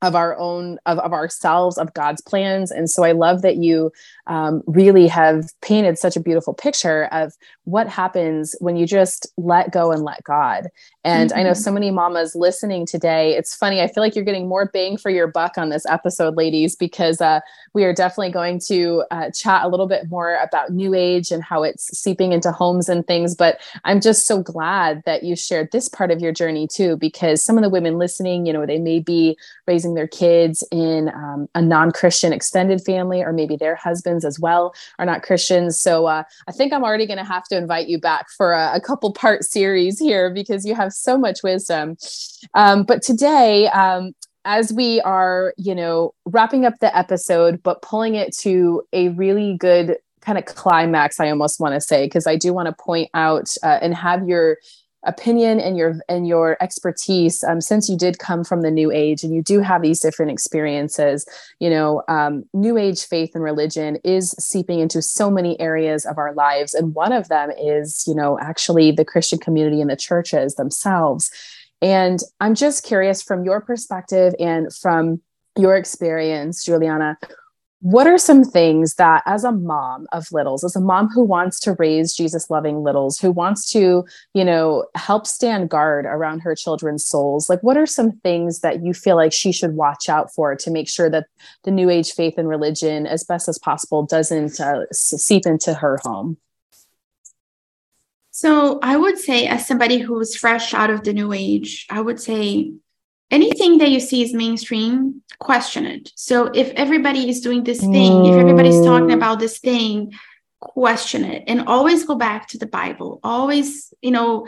[0.05, 3.91] of our own of, of ourselves of god's plans and so i love that you
[4.27, 9.71] um, really have painted such a beautiful picture of what happens when you just let
[9.71, 10.67] go and let god
[11.03, 11.39] and mm-hmm.
[11.39, 11.59] i know mm-hmm.
[11.59, 15.09] so many mamas listening today it's funny i feel like you're getting more bang for
[15.09, 17.39] your buck on this episode ladies because uh,
[17.73, 21.43] we are definitely going to uh, chat a little bit more about new age and
[21.43, 25.71] how it's seeping into homes and things but i'm just so glad that you shared
[25.71, 28.77] this part of your journey too because some of the women listening you know they
[28.77, 29.35] may be
[29.67, 34.73] raising their kids in um, a non-christian extended family or maybe their husbands as well
[34.99, 35.79] are not christians.
[35.79, 38.75] So uh, i think i'm already going to have to invite you back for a,
[38.75, 41.97] a, couple part series here because you have so much wisdom.
[42.53, 44.13] Um, but today um,
[44.45, 49.57] as we are you know wrapping up the episode but pulling it to a really
[49.57, 53.09] good kind of climax i almost want to say because i do want to point
[53.13, 54.57] out uh, and have your
[55.05, 59.23] opinion and your and your expertise um, since you did come from the new age
[59.23, 61.25] and you do have these different experiences
[61.59, 66.17] you know um, new age faith and religion is seeping into so many areas of
[66.17, 66.73] our lives.
[66.73, 71.31] And one of them is you know actually the christian community and the churches themselves.
[71.81, 75.21] And i'm just curious from your perspective and from
[75.57, 77.17] your experience juliana
[77.81, 81.59] what are some things that as a mom of littles as a mom who wants
[81.59, 86.55] to raise jesus loving littles who wants to you know help stand guard around her
[86.55, 90.33] children's souls like what are some things that you feel like she should watch out
[90.33, 91.27] for to make sure that
[91.63, 95.99] the new age faith and religion as best as possible doesn't uh, seep into her
[96.03, 96.37] home?
[98.31, 102.19] So i would say as somebody who's fresh out of the new age i would
[102.19, 102.73] say
[103.31, 106.11] anything that you see is mainstream question it.
[106.15, 109.15] So if everybody is doing this thing if everybody's talking mm.
[109.15, 110.13] about this thing
[110.59, 111.43] question it.
[111.47, 113.19] And always go back to the bible.
[113.23, 114.47] Always you know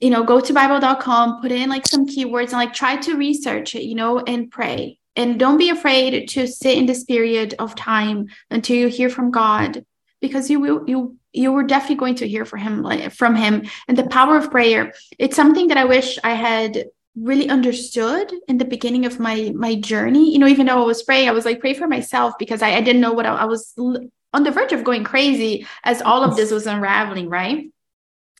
[0.00, 3.74] you know go to bible.com put in like some keywords and like try to research
[3.74, 4.98] it you know and pray.
[5.14, 9.30] And don't be afraid to sit in this period of time until you hear from
[9.30, 9.84] God
[10.20, 13.64] because you will you you were definitely going to hear from him like from him.
[13.88, 16.84] And the power of prayer it's something that i wish i had
[17.14, 21.02] really understood in the beginning of my my journey you know even though i was
[21.02, 23.44] praying i was like pray for myself because i, I didn't know what I, I
[23.44, 27.70] was on the verge of going crazy as all of this was unraveling right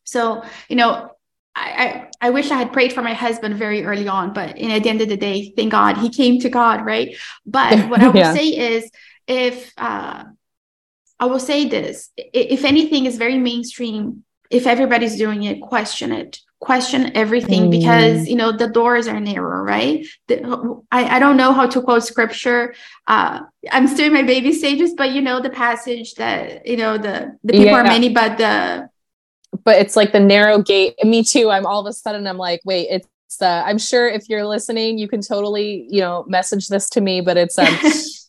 [0.04, 1.10] so you know
[1.54, 4.70] I, I, I wish I had prayed for my husband very early on, but in,
[4.70, 7.14] at the end of the day, thank God he came to God, right?
[7.44, 8.32] But what I would yeah.
[8.32, 8.90] say is,
[9.26, 10.24] if uh,
[11.20, 16.40] I will say this if anything is very mainstream, if everybody's doing it, question it.
[16.62, 17.70] Question everything mm.
[17.72, 20.06] because you know the doors are narrow, right?
[20.28, 22.72] The, I, I don't know how to quote scripture.
[23.08, 23.40] Uh,
[23.72, 27.36] I'm still in my baby stages, but you know the passage that you know the
[27.42, 27.80] the people yeah.
[27.80, 28.88] are many, but the
[29.64, 30.94] but it's like the narrow gate.
[31.02, 31.50] Me too.
[31.50, 34.98] I'm all of a sudden I'm like, wait, it's uh, I'm sure if you're listening,
[34.98, 37.76] you can totally, you know, message this to me, but it's um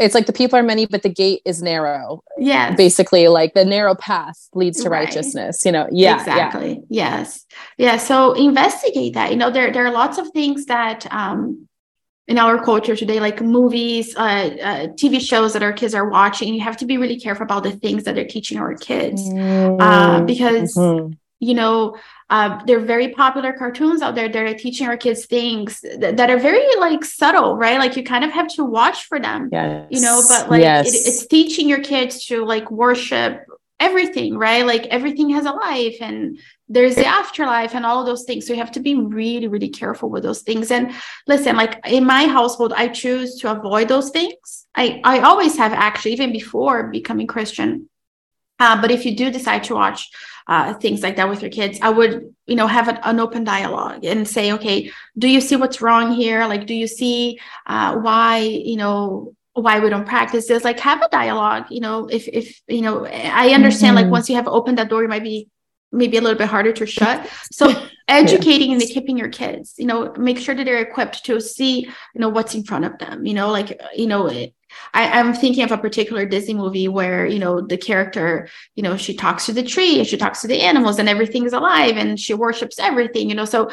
[0.00, 2.22] it's like the people are many, but the gate is narrow.
[2.38, 2.74] Yeah.
[2.74, 5.04] Basically, like the narrow path leads to right.
[5.04, 5.88] righteousness, you know?
[5.92, 6.18] Yeah.
[6.18, 6.82] Exactly.
[6.88, 7.18] Yeah.
[7.18, 7.46] Yes.
[7.76, 7.96] Yeah.
[7.98, 9.30] So investigate that.
[9.30, 11.66] You know, there, there are lots of things that um
[12.26, 16.54] in our culture today, like movies, uh, uh, TV shows that our kids are watching,
[16.54, 19.20] you have to be really careful about the things that they're teaching our kids.
[19.22, 19.80] Uh, mm-hmm.
[19.80, 21.96] Uh, because mm-hmm you know
[22.30, 24.28] uh, there are very popular cartoons out there.
[24.28, 27.78] That are teaching our kids things that, that, are very like subtle right?
[27.78, 29.88] Like you kind of have to watch for them yes.
[29.90, 30.88] you know but like yes.
[30.88, 33.44] it, it's teaching your kids to like worship
[33.80, 34.64] everything right?
[34.64, 36.38] Like everything has a life and
[36.68, 38.46] there's the afterlife and all those things.
[38.46, 40.70] So you have to be really really careful with those things.
[40.70, 40.92] And
[41.26, 44.66] listen like in my household i choose to avoid those things.
[44.76, 47.88] I i always have actually even before becoming christian.
[48.60, 50.10] Uh, but if you do decide to watch
[50.50, 53.44] uh, things like that with your kids, I would, you know, have an, an, open
[53.44, 56.44] dialogue and say, okay, do you see what's wrong here?
[56.46, 60.64] Like, do you see uh, why, you know, why we don't practice this?
[60.64, 61.66] Like, have a dialogue.
[61.70, 63.96] You know, if if you know, I understand.
[63.96, 64.06] Mm-hmm.
[64.06, 65.48] Like, once you have opened that door, it might be
[65.92, 67.28] maybe a little bit harder to shut.
[67.52, 68.74] So educating yeah.
[68.74, 72.28] and equipping your kids, you know, make sure that they're equipped to see, you know,
[72.28, 73.24] what's in front of them.
[73.24, 74.52] You know, like you know, it,
[74.94, 78.96] I, am thinking of a particular Disney movie where, you know, the character, you know,
[78.96, 82.18] she talks to the tree and she talks to the animals and everything's alive and
[82.18, 83.44] she worships everything, you know.
[83.44, 83.70] So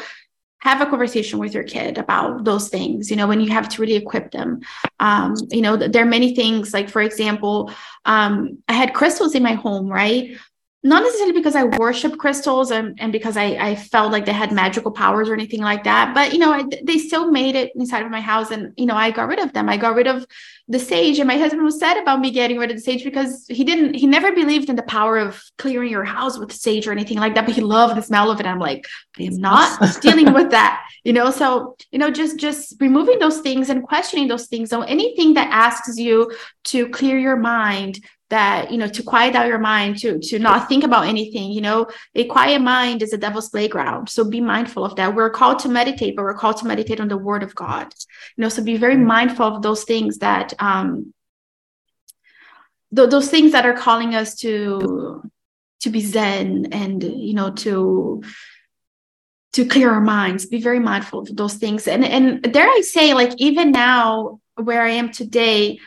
[0.60, 3.80] have a conversation with your kid about those things, you know, when you have to
[3.80, 4.60] really equip them.
[4.98, 7.70] Um, you know, there are many things, like, for example,
[8.04, 10.36] um, I had crystals in my home, right?
[10.84, 14.52] Not necessarily because I worship crystals and, and because I, I felt like they had
[14.52, 18.04] magical powers or anything like that, but you know, I, they still made it inside
[18.04, 19.68] of my house and you know, I got rid of them.
[19.68, 20.24] I got rid of
[20.68, 23.44] the sage and my husband was sad about me getting rid of the sage because
[23.48, 26.92] he didn't he never believed in the power of clearing your house with sage or
[26.92, 28.46] anything like that, but he loved the smell of it.
[28.46, 28.86] I'm like,
[29.18, 31.32] I am not dealing with that, you know.
[31.32, 34.70] So, you know, just just removing those things and questioning those things.
[34.70, 36.30] So anything that asks you
[36.64, 37.98] to clear your mind,
[38.30, 41.60] that you know to quiet down your mind to to not think about anything you
[41.60, 41.86] know?
[42.14, 44.08] A quiet mind is a devil's playground.
[44.08, 45.14] So be mindful of that.
[45.14, 47.92] We're called to meditate but we're called to meditate on the word of god.
[48.36, 51.12] You know so be very mindful of those things that um
[52.94, 55.22] th- those things that are calling us to
[55.80, 58.22] to be zen and you know to
[59.54, 60.46] to clear our minds.
[60.46, 61.88] Be very mindful of those things.
[61.88, 65.78] And and dare i say like even now where i am today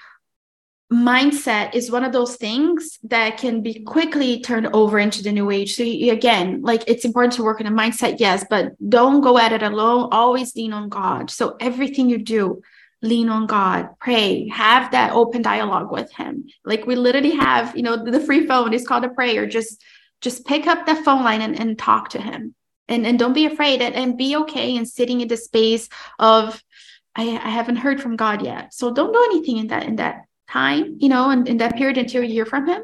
[0.91, 5.49] mindset is one of those things that can be quickly turned over into the new
[5.49, 5.75] age.
[5.75, 9.53] So again, like it's important to work on a mindset, yes, but don't go at
[9.53, 10.09] it alone.
[10.11, 11.29] Always lean on God.
[11.29, 12.61] So everything you do,
[13.01, 16.45] lean on God, pray, have that open dialogue with Him.
[16.65, 19.47] Like we literally have, you know, the free phone is called a prayer.
[19.47, 19.81] Just
[20.19, 22.53] just pick up the phone line and, and talk to Him.
[22.89, 25.87] And, and don't be afraid and, and be okay in sitting in the space
[26.19, 26.61] of
[27.15, 28.73] I, I haven't heard from God yet.
[28.73, 31.97] So don't do anything in that in that time, you know, and in that period
[31.97, 32.83] until you hear from him.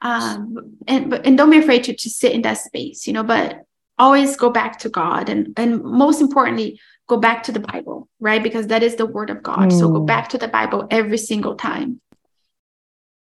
[0.00, 3.22] Um, and but and don't be afraid to to sit in that space, you know,
[3.22, 3.62] but
[3.98, 8.42] always go back to God and and most importantly, go back to the Bible, right?
[8.42, 9.70] Because that is the word of God.
[9.70, 9.78] Mm.
[9.78, 10.06] So go mm.
[10.06, 12.00] back to the Bible every single time.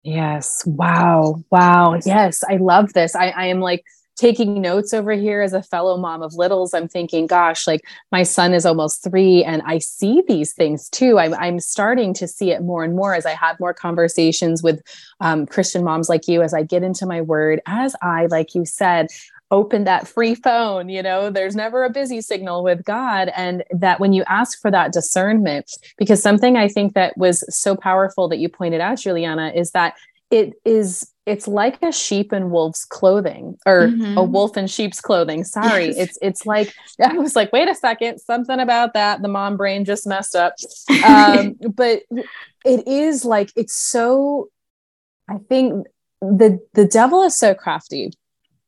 [0.03, 0.63] Yes.
[0.65, 1.43] Wow.
[1.51, 1.99] Wow.
[2.05, 2.43] Yes.
[2.49, 3.15] I love this.
[3.15, 3.83] I, I am like
[4.21, 7.81] taking notes over here as a fellow mom of littles i'm thinking gosh like
[8.11, 11.17] my son is almost three and i see these things too.
[11.17, 14.79] I'm, I'm starting to see it more and more as i have more conversations with
[15.21, 18.63] um, christian moms like you as i get into my word as i like you
[18.63, 19.07] said
[19.49, 23.31] open that free phone you know there's never a busy signal with god.
[23.35, 27.75] And that when you ask for that discernment because something i think that was so
[27.75, 29.95] powerful that you pointed out juliana is that
[30.29, 34.17] it is it's like a sheep in wolf's clothing or mm-hmm.
[34.17, 35.97] a wolf in sheep's clothing sorry yes.
[35.97, 39.85] it's it's like i was like wait a second something about that the mom brain
[39.85, 40.55] just messed up
[41.05, 42.01] um, but
[42.65, 44.49] it is like it's so
[45.29, 45.85] i think
[46.21, 48.11] the the devil is so crafty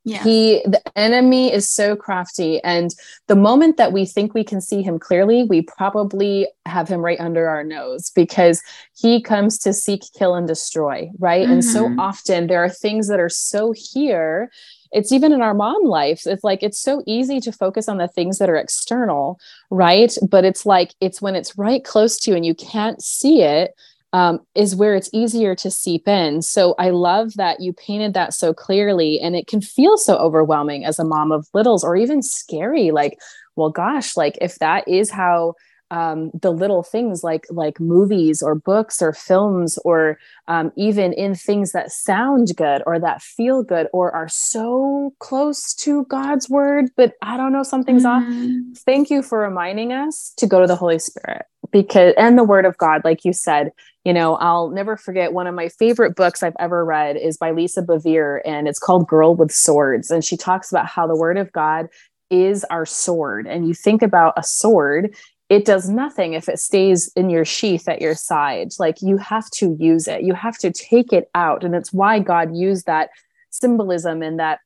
[0.06, 0.24] yeah.
[0.24, 2.62] He, the enemy is so crafty.
[2.64, 2.94] And
[3.28, 7.20] the moment that we think we can see him clearly, we probably have him right
[7.20, 8.62] under our nose because
[8.96, 11.10] he comes to seek, kill, and destroy.
[11.20, 11.44] Right.
[11.44, 11.54] Mm-hmm.
[11.54, 12.00] And so mm-hmm.
[12.00, 14.52] often there are things that are so here.
[14.92, 16.28] It's even in our mom life.
[16.28, 19.40] It's like it's so easy to focus on the things that are external,
[19.70, 20.16] right?
[20.30, 23.74] But it's like it's when it's right close to you and you can't see it
[24.14, 26.42] um, is where it's easier to seep in.
[26.42, 30.86] So I love that you painted that so clearly, and it can feel so overwhelming
[30.86, 32.92] as a mom of littles, or even scary.
[32.92, 33.20] Like,
[33.56, 35.56] well, gosh, like if that is how
[35.94, 41.36] um, the little things like like movies or books or films or um, even in
[41.36, 46.90] things that sound good or that feel good or are so close to God's word,
[46.98, 48.72] but I don't know something's mm-hmm.
[48.72, 48.78] off.
[48.80, 52.66] Thank you for reminding us to go to the Holy Spirit because and the Word
[52.66, 53.72] of God, like you said.
[54.04, 57.52] You know, I'll never forget one of my favorite books I've ever read is by
[57.52, 61.38] Lisa Bevere, and it's called Girl with Swords, and she talks about how the Word
[61.38, 61.88] of God
[62.30, 63.48] is our sword.
[63.48, 65.16] And you think about a sword,
[65.50, 68.72] it does nothing if it stays in your sheath at your side.
[68.80, 71.64] Like you have to use it, you have to take it out.
[71.64, 73.10] And it's why God used that
[73.52, 74.60] symbolism and that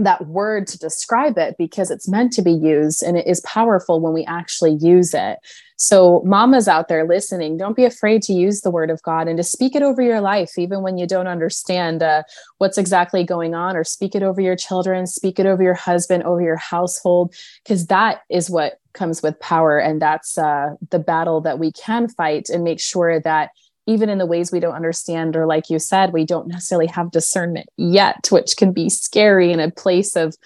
[0.00, 4.00] that word to describe it because it's meant to be used and it is powerful
[4.00, 5.38] when we actually use it.
[5.80, 9.36] So, mamas out there listening, don't be afraid to use the word of God and
[9.36, 12.24] to speak it over your life, even when you don't understand uh,
[12.58, 16.24] what's exactly going on, or speak it over your children, speak it over your husband,
[16.24, 19.78] over your household, because that is what comes with power.
[19.78, 23.50] And that's uh, the battle that we can fight and make sure that
[23.86, 27.12] even in the ways we don't understand, or like you said, we don't necessarily have
[27.12, 30.36] discernment yet, which can be scary in a place of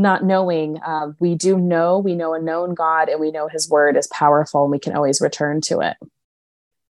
[0.00, 0.78] not knowing.
[0.80, 4.06] Uh, we do know, we know a known God and we know his word is
[4.08, 5.96] powerful and we can always return to it.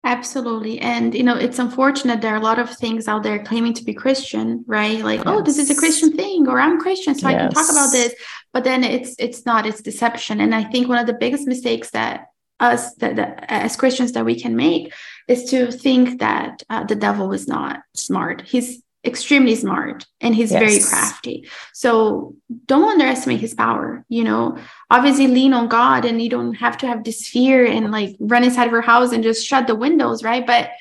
[0.06, 0.80] Absolutely.
[0.80, 3.86] And, you know, it's unfortunate there are a lot of things out there claiming to
[3.86, 5.02] be Christian, right?
[5.02, 5.28] Like, yes.
[5.28, 7.38] oh, this is a Christian thing, or I'm Christian, so yes.
[7.38, 8.14] I can talk about this.
[8.52, 10.42] But then it's it's not, it's deception.
[10.42, 12.28] And I think one of the biggest mistakes that
[12.60, 14.94] us that, that as Christians that we can make
[15.30, 18.42] is to think that uh, the devil is not smart.
[18.42, 20.60] He's extremely smart and he's yes.
[20.60, 21.50] very crafty.
[21.74, 22.36] So
[22.66, 24.06] don't underestimate his power.
[24.08, 24.58] You know,
[24.90, 28.44] obviously lean on God and you don't have to have this fear and like run
[28.44, 30.46] inside of your house and just shut the windows, right?
[30.46, 30.72] But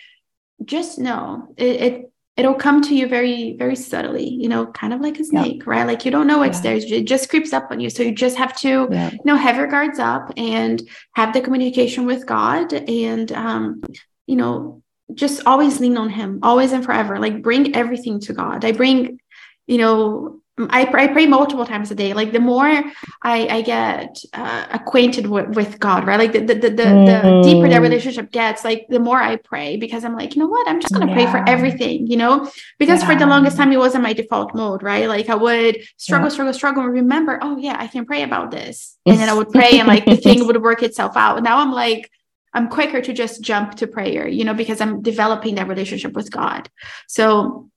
[0.64, 5.01] just know it, it it'll come to you very very subtly you know kind of
[5.01, 5.70] like a snake yeah.
[5.70, 6.79] right like you don't know what's yeah.
[6.79, 9.11] there it just creeps up on you so you just have to yeah.
[9.11, 10.83] you know have your guards up and
[11.14, 13.83] have the communication with god and um
[14.27, 14.83] you know
[15.14, 19.18] just always lean on him always and forever like bring everything to god i bring
[19.66, 22.12] you know I, I pray multiple times a day.
[22.12, 22.84] Like the more I,
[23.22, 26.18] I get uh, acquainted with, with God, right?
[26.18, 27.06] Like the the, the, the, mm.
[27.06, 30.48] the, deeper that relationship gets, like the more I pray because I'm like, you know
[30.48, 30.68] what?
[30.68, 31.14] I'm just gonna yeah.
[31.14, 32.50] pray for everything, you know?
[32.78, 33.08] Because yeah.
[33.08, 35.08] for the longest time it wasn't my default mode, right?
[35.08, 36.32] Like I would struggle, yeah.
[36.32, 39.50] struggle, struggle, and remember, oh yeah, I can pray about this, and then I would
[39.50, 41.42] pray, and like the thing would work itself out.
[41.42, 42.10] Now I'm like,
[42.55, 46.30] I'm quicker to just jump to prayer, you know, because I'm developing that relationship with
[46.30, 46.68] God.
[47.09, 47.70] So,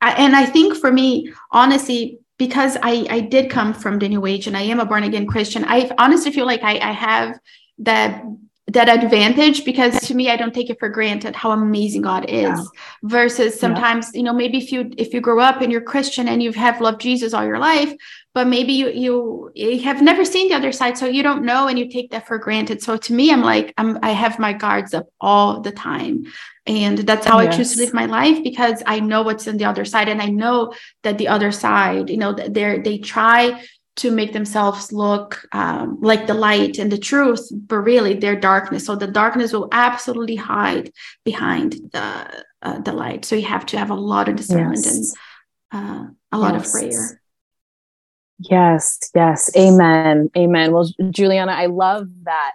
[0.00, 4.46] and I think for me, honestly, because I, I did come from the new age
[4.46, 7.38] and I am a born again Christian, I honestly feel like I, I have
[7.78, 8.24] that
[8.68, 12.48] that advantage because to me i don't take it for granted how amazing god is
[12.48, 12.62] yeah.
[13.02, 14.18] versus sometimes yeah.
[14.18, 16.80] you know maybe if you if you grow up and you're christian and you have
[16.80, 17.92] loved jesus all your life
[18.34, 21.68] but maybe you you you have never seen the other side so you don't know
[21.68, 24.52] and you take that for granted so to me i'm like i'm i have my
[24.52, 26.24] guards up all the time
[26.66, 27.54] and that's how yes.
[27.54, 30.20] i choose to live my life because i know what's on the other side and
[30.20, 33.62] i know that the other side you know they're they try
[33.96, 38.86] to make themselves look um, like the light and the truth, but really they're darkness.
[38.86, 40.90] So the darkness will absolutely hide
[41.24, 43.24] behind the uh, the light.
[43.24, 45.14] So you have to have a lot of discernment yes.
[45.70, 46.66] and uh, a lot yes.
[46.66, 47.20] of prayer.
[48.38, 50.72] Yes, yes, amen, amen.
[50.72, 52.52] Well, Juliana, I love that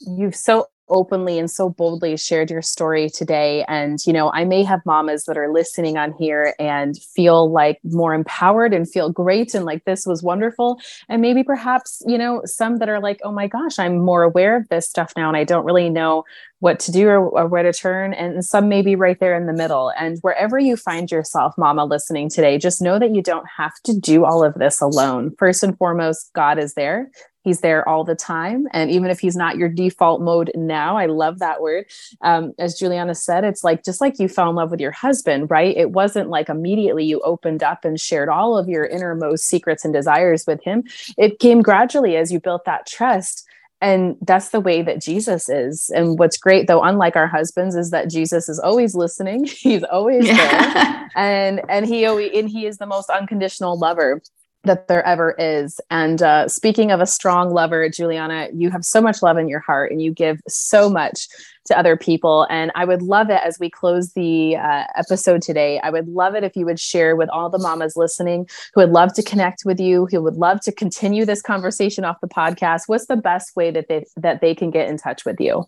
[0.00, 3.64] you've so openly and so boldly shared your story today.
[3.68, 7.78] And, you know, I may have mamas that are listening on here and feel like
[7.84, 10.80] more empowered and feel great and like this was wonderful.
[11.08, 14.56] And maybe perhaps, you know, some that are like, oh my gosh, I'm more aware
[14.56, 16.24] of this stuff now and I don't really know
[16.60, 18.12] what to do or, or, where to turn.
[18.12, 19.92] And some may be right there in the middle.
[19.98, 23.98] And wherever you find yourself, mama, listening today, just know that you don't have to
[23.98, 25.34] do all of this alone.
[25.38, 27.10] First and foremost, God is there.
[27.42, 28.66] He's there all the time.
[28.72, 31.86] And even if he's not your default mode now, I love that word.
[32.20, 35.50] Um, as Juliana said, it's like just like you fell in love with your husband,
[35.50, 35.76] right?
[35.76, 39.94] It wasn't like immediately you opened up and shared all of your innermost secrets and
[39.94, 40.84] desires with him.
[41.16, 43.46] It came gradually as you built that trust
[43.82, 45.90] and that's the way that Jesus is.
[45.94, 49.44] And what's great though, unlike our husbands, is that Jesus is always listening.
[49.46, 51.10] He's always there.
[51.16, 54.22] and and he always and he is the most unconditional lover
[54.64, 55.80] that there ever is.
[55.90, 59.60] And uh, speaking of a strong lover, Juliana, you have so much love in your
[59.60, 61.28] heart and you give so much
[61.66, 62.46] to other people.
[62.50, 65.80] And I would love it as we close the uh, episode today.
[65.80, 68.90] I would love it if you would share with all the mamas listening who would
[68.90, 72.82] love to connect with you, who would love to continue this conversation off the podcast.
[72.86, 75.66] What's the best way that they that they can get in touch with you?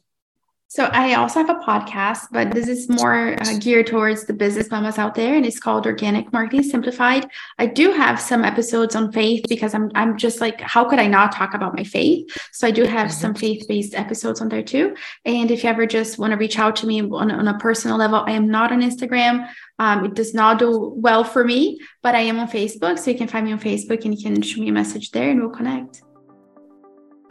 [0.75, 4.71] So I also have a podcast, but this is more uh, geared towards the business
[4.71, 7.29] mamas out there, and it's called Organic Marketing Simplified.
[7.59, 11.09] I do have some episodes on faith because I'm I'm just like, how could I
[11.09, 12.27] not talk about my faith?
[12.53, 13.21] So I do have mm-hmm.
[13.21, 14.97] some faith based episodes on there too.
[15.27, 17.99] And if you ever just want to reach out to me on, on a personal
[17.99, 19.47] level, I am not on Instagram.
[19.79, 23.19] Um, it does not do well for me, but I am on Facebook, so you
[23.19, 25.51] can find me on Facebook and you can shoot me a message there, and we'll
[25.51, 26.01] connect.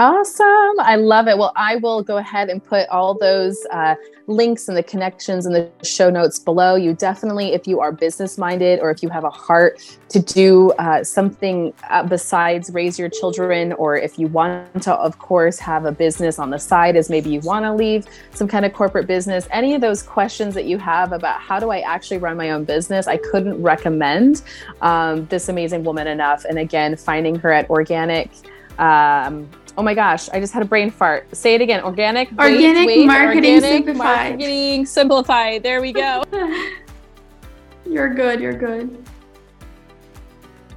[0.02, 0.80] Awesome.
[0.80, 1.38] I love it.
[1.38, 3.94] Well, I will go ahead and put all those uh,
[4.26, 6.74] links and the connections and the show notes below.
[6.74, 9.80] You definitely, if you are business minded or if you have a heart
[10.10, 15.20] to do uh, something uh, besides raise your children, or if you want to, of
[15.20, 18.66] course, have a business on the side as maybe you want to leave some kind
[18.66, 22.18] of corporate business, any of those questions that you have about how do I actually
[22.18, 24.42] run my own business, I couldn't recommend
[24.82, 26.44] um, this amazing woman enough.
[26.46, 28.32] And again, finding her at organic.
[28.80, 29.48] Um,
[29.78, 31.34] Oh my gosh, I just had a brain fart.
[31.36, 31.82] Say it again.
[31.84, 32.30] Organic.
[32.38, 34.30] Organic wait, marketing organic simplified.
[34.32, 35.64] Marketing simplified.
[35.64, 36.24] There we go.
[37.86, 38.42] you're good.
[38.42, 39.04] You're good.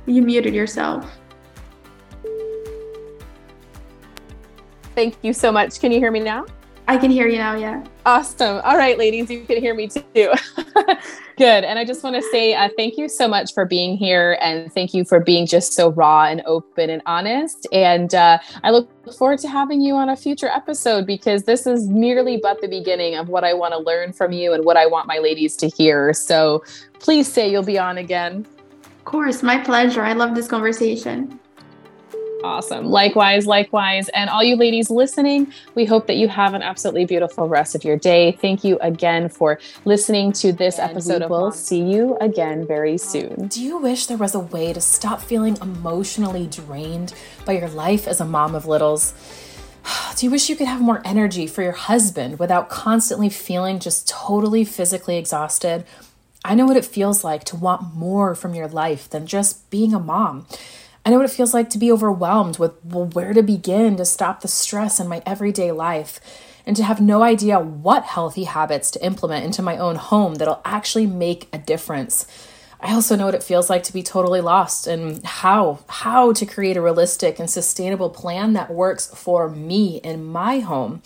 [0.07, 1.11] You muted yourself.
[4.95, 5.81] Thank you so much.
[5.81, 6.47] Can you hear me now?
[6.87, 7.57] I can hear you now.
[7.57, 7.83] Yeah.
[8.05, 8.61] Awesome.
[8.63, 10.03] All right, ladies, you can hear me too.
[11.37, 11.65] Good.
[11.65, 14.71] And I just want to say uh, thank you so much for being here and
[14.73, 17.67] thank you for being just so raw and open and honest.
[17.73, 21.89] And uh, I look forward to having you on a future episode because this is
[21.89, 24.87] merely but the beginning of what I want to learn from you and what I
[24.87, 26.13] want my ladies to hear.
[26.13, 26.63] So
[26.99, 28.47] please say you'll be on again.
[28.85, 29.43] Of course.
[29.43, 30.03] My pleasure.
[30.03, 31.41] I love this conversation.
[32.43, 32.87] Awesome.
[32.87, 34.09] Likewise, likewise.
[34.11, 37.85] And all you ladies listening, we hope that you have an absolutely beautiful rest of
[37.85, 38.33] your day.
[38.33, 42.99] Thank you again for listening to this and episode we will see you again very
[42.99, 43.49] soon.
[43.49, 47.15] Do you wish there was a way to stop feeling emotionally drained
[47.45, 49.15] by your life as a mom of littles?
[50.17, 54.09] Do you wish you could have more energy for your husband without constantly feeling just
[54.09, 55.85] totally physically exhausted?
[56.45, 59.95] I know what it feels like to want more from your life than just being
[59.95, 60.47] a mom.
[61.05, 64.05] I know what it feels like to be overwhelmed with well, where to begin to
[64.05, 66.19] stop the stress in my everyday life
[66.67, 70.63] and to have no idea what healthy habits to implement into my own home that'll
[70.65, 72.27] actually make a difference.
[72.81, 76.47] I also know what it feels like to be totally lost and how how to
[76.47, 81.03] create a realistic and sustainable plan that works for me in my home.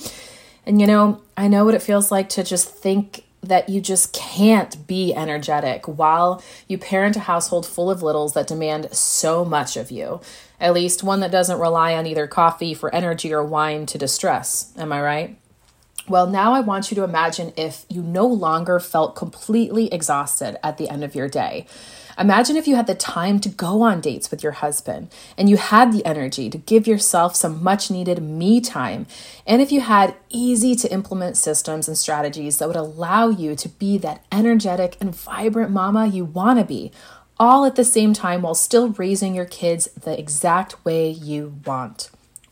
[0.65, 4.13] And you know, I know what it feels like to just think that you just
[4.13, 9.77] can't be energetic while you parent a household full of littles that demand so much
[9.77, 10.21] of you.
[10.61, 14.73] At least one that doesn't rely on either coffee for energy or wine to distress.
[14.77, 15.39] Am I right?
[16.09, 20.79] Well, now I want you to imagine if you no longer felt completely exhausted at
[20.79, 21.67] the end of your day.
[22.19, 25.57] Imagine if you had the time to go on dates with your husband and you
[25.57, 29.07] had the energy to give yourself some much needed me time.
[29.47, 33.69] And if you had easy to implement systems and strategies that would allow you to
[33.69, 36.91] be that energetic and vibrant mama you want to be,
[37.39, 42.11] all at the same time while still raising your kids the exact way you want.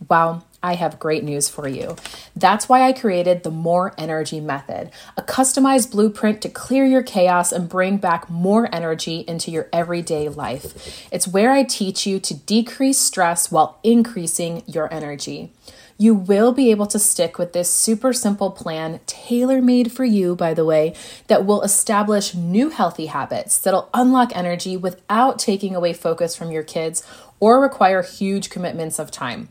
[0.08, 1.94] Wow, I have great news for you.
[2.34, 7.52] That's why I created the More Energy Method, a customized blueprint to clear your chaos
[7.52, 11.08] and bring back more energy into your everyday life.
[11.12, 15.52] It's where I teach you to decrease stress while increasing your energy.
[15.98, 20.34] You will be able to stick with this super simple plan, tailor made for you,
[20.34, 20.94] by the way,
[21.28, 26.64] that will establish new healthy habits that'll unlock energy without taking away focus from your
[26.64, 27.06] kids
[27.38, 29.48] or require huge commitments of time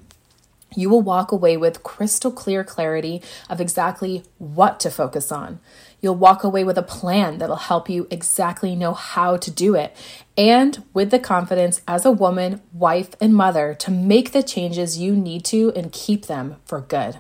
[0.76, 5.60] you will walk away with crystal clear clarity of exactly what to focus on.
[6.02, 9.96] You'll walk away with a plan that'll help you exactly know how to do it,
[10.38, 15.16] and with the confidence as a woman, wife, and mother to make the changes you
[15.16, 17.20] need to and keep them for good.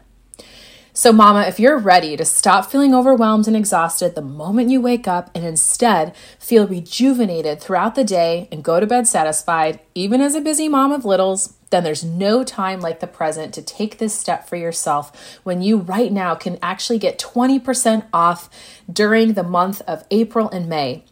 [0.97, 5.09] So, Mama, if you're ready to stop feeling overwhelmed and exhausted the moment you wake
[5.09, 10.35] up and instead feel rejuvenated throughout the day and go to bed satisfied, even as
[10.35, 14.13] a busy mom of littles, then there's no time like the present to take this
[14.13, 18.49] step for yourself when you right now can actually get 20% off
[18.91, 21.03] during the month of April and May.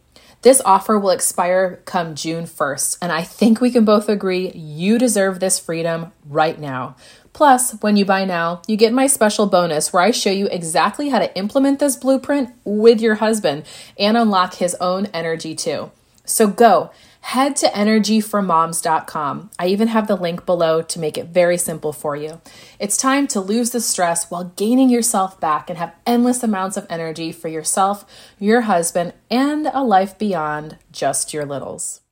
[0.42, 4.98] This offer will expire come June 1st, and I think we can both agree you
[4.98, 6.96] deserve this freedom right now.
[7.32, 11.08] Plus, when you buy now, you get my special bonus where I show you exactly
[11.08, 13.64] how to implement this blueprint with your husband
[13.98, 15.90] and unlock his own energy too.
[16.26, 16.90] So go
[17.24, 19.50] head to energyformoms.com.
[19.58, 22.42] I even have the link below to make it very simple for you.
[22.78, 26.86] It's time to lose the stress while gaining yourself back and have endless amounts of
[26.90, 28.04] energy for yourself,
[28.38, 32.03] your husband, and a life beyond just your littles.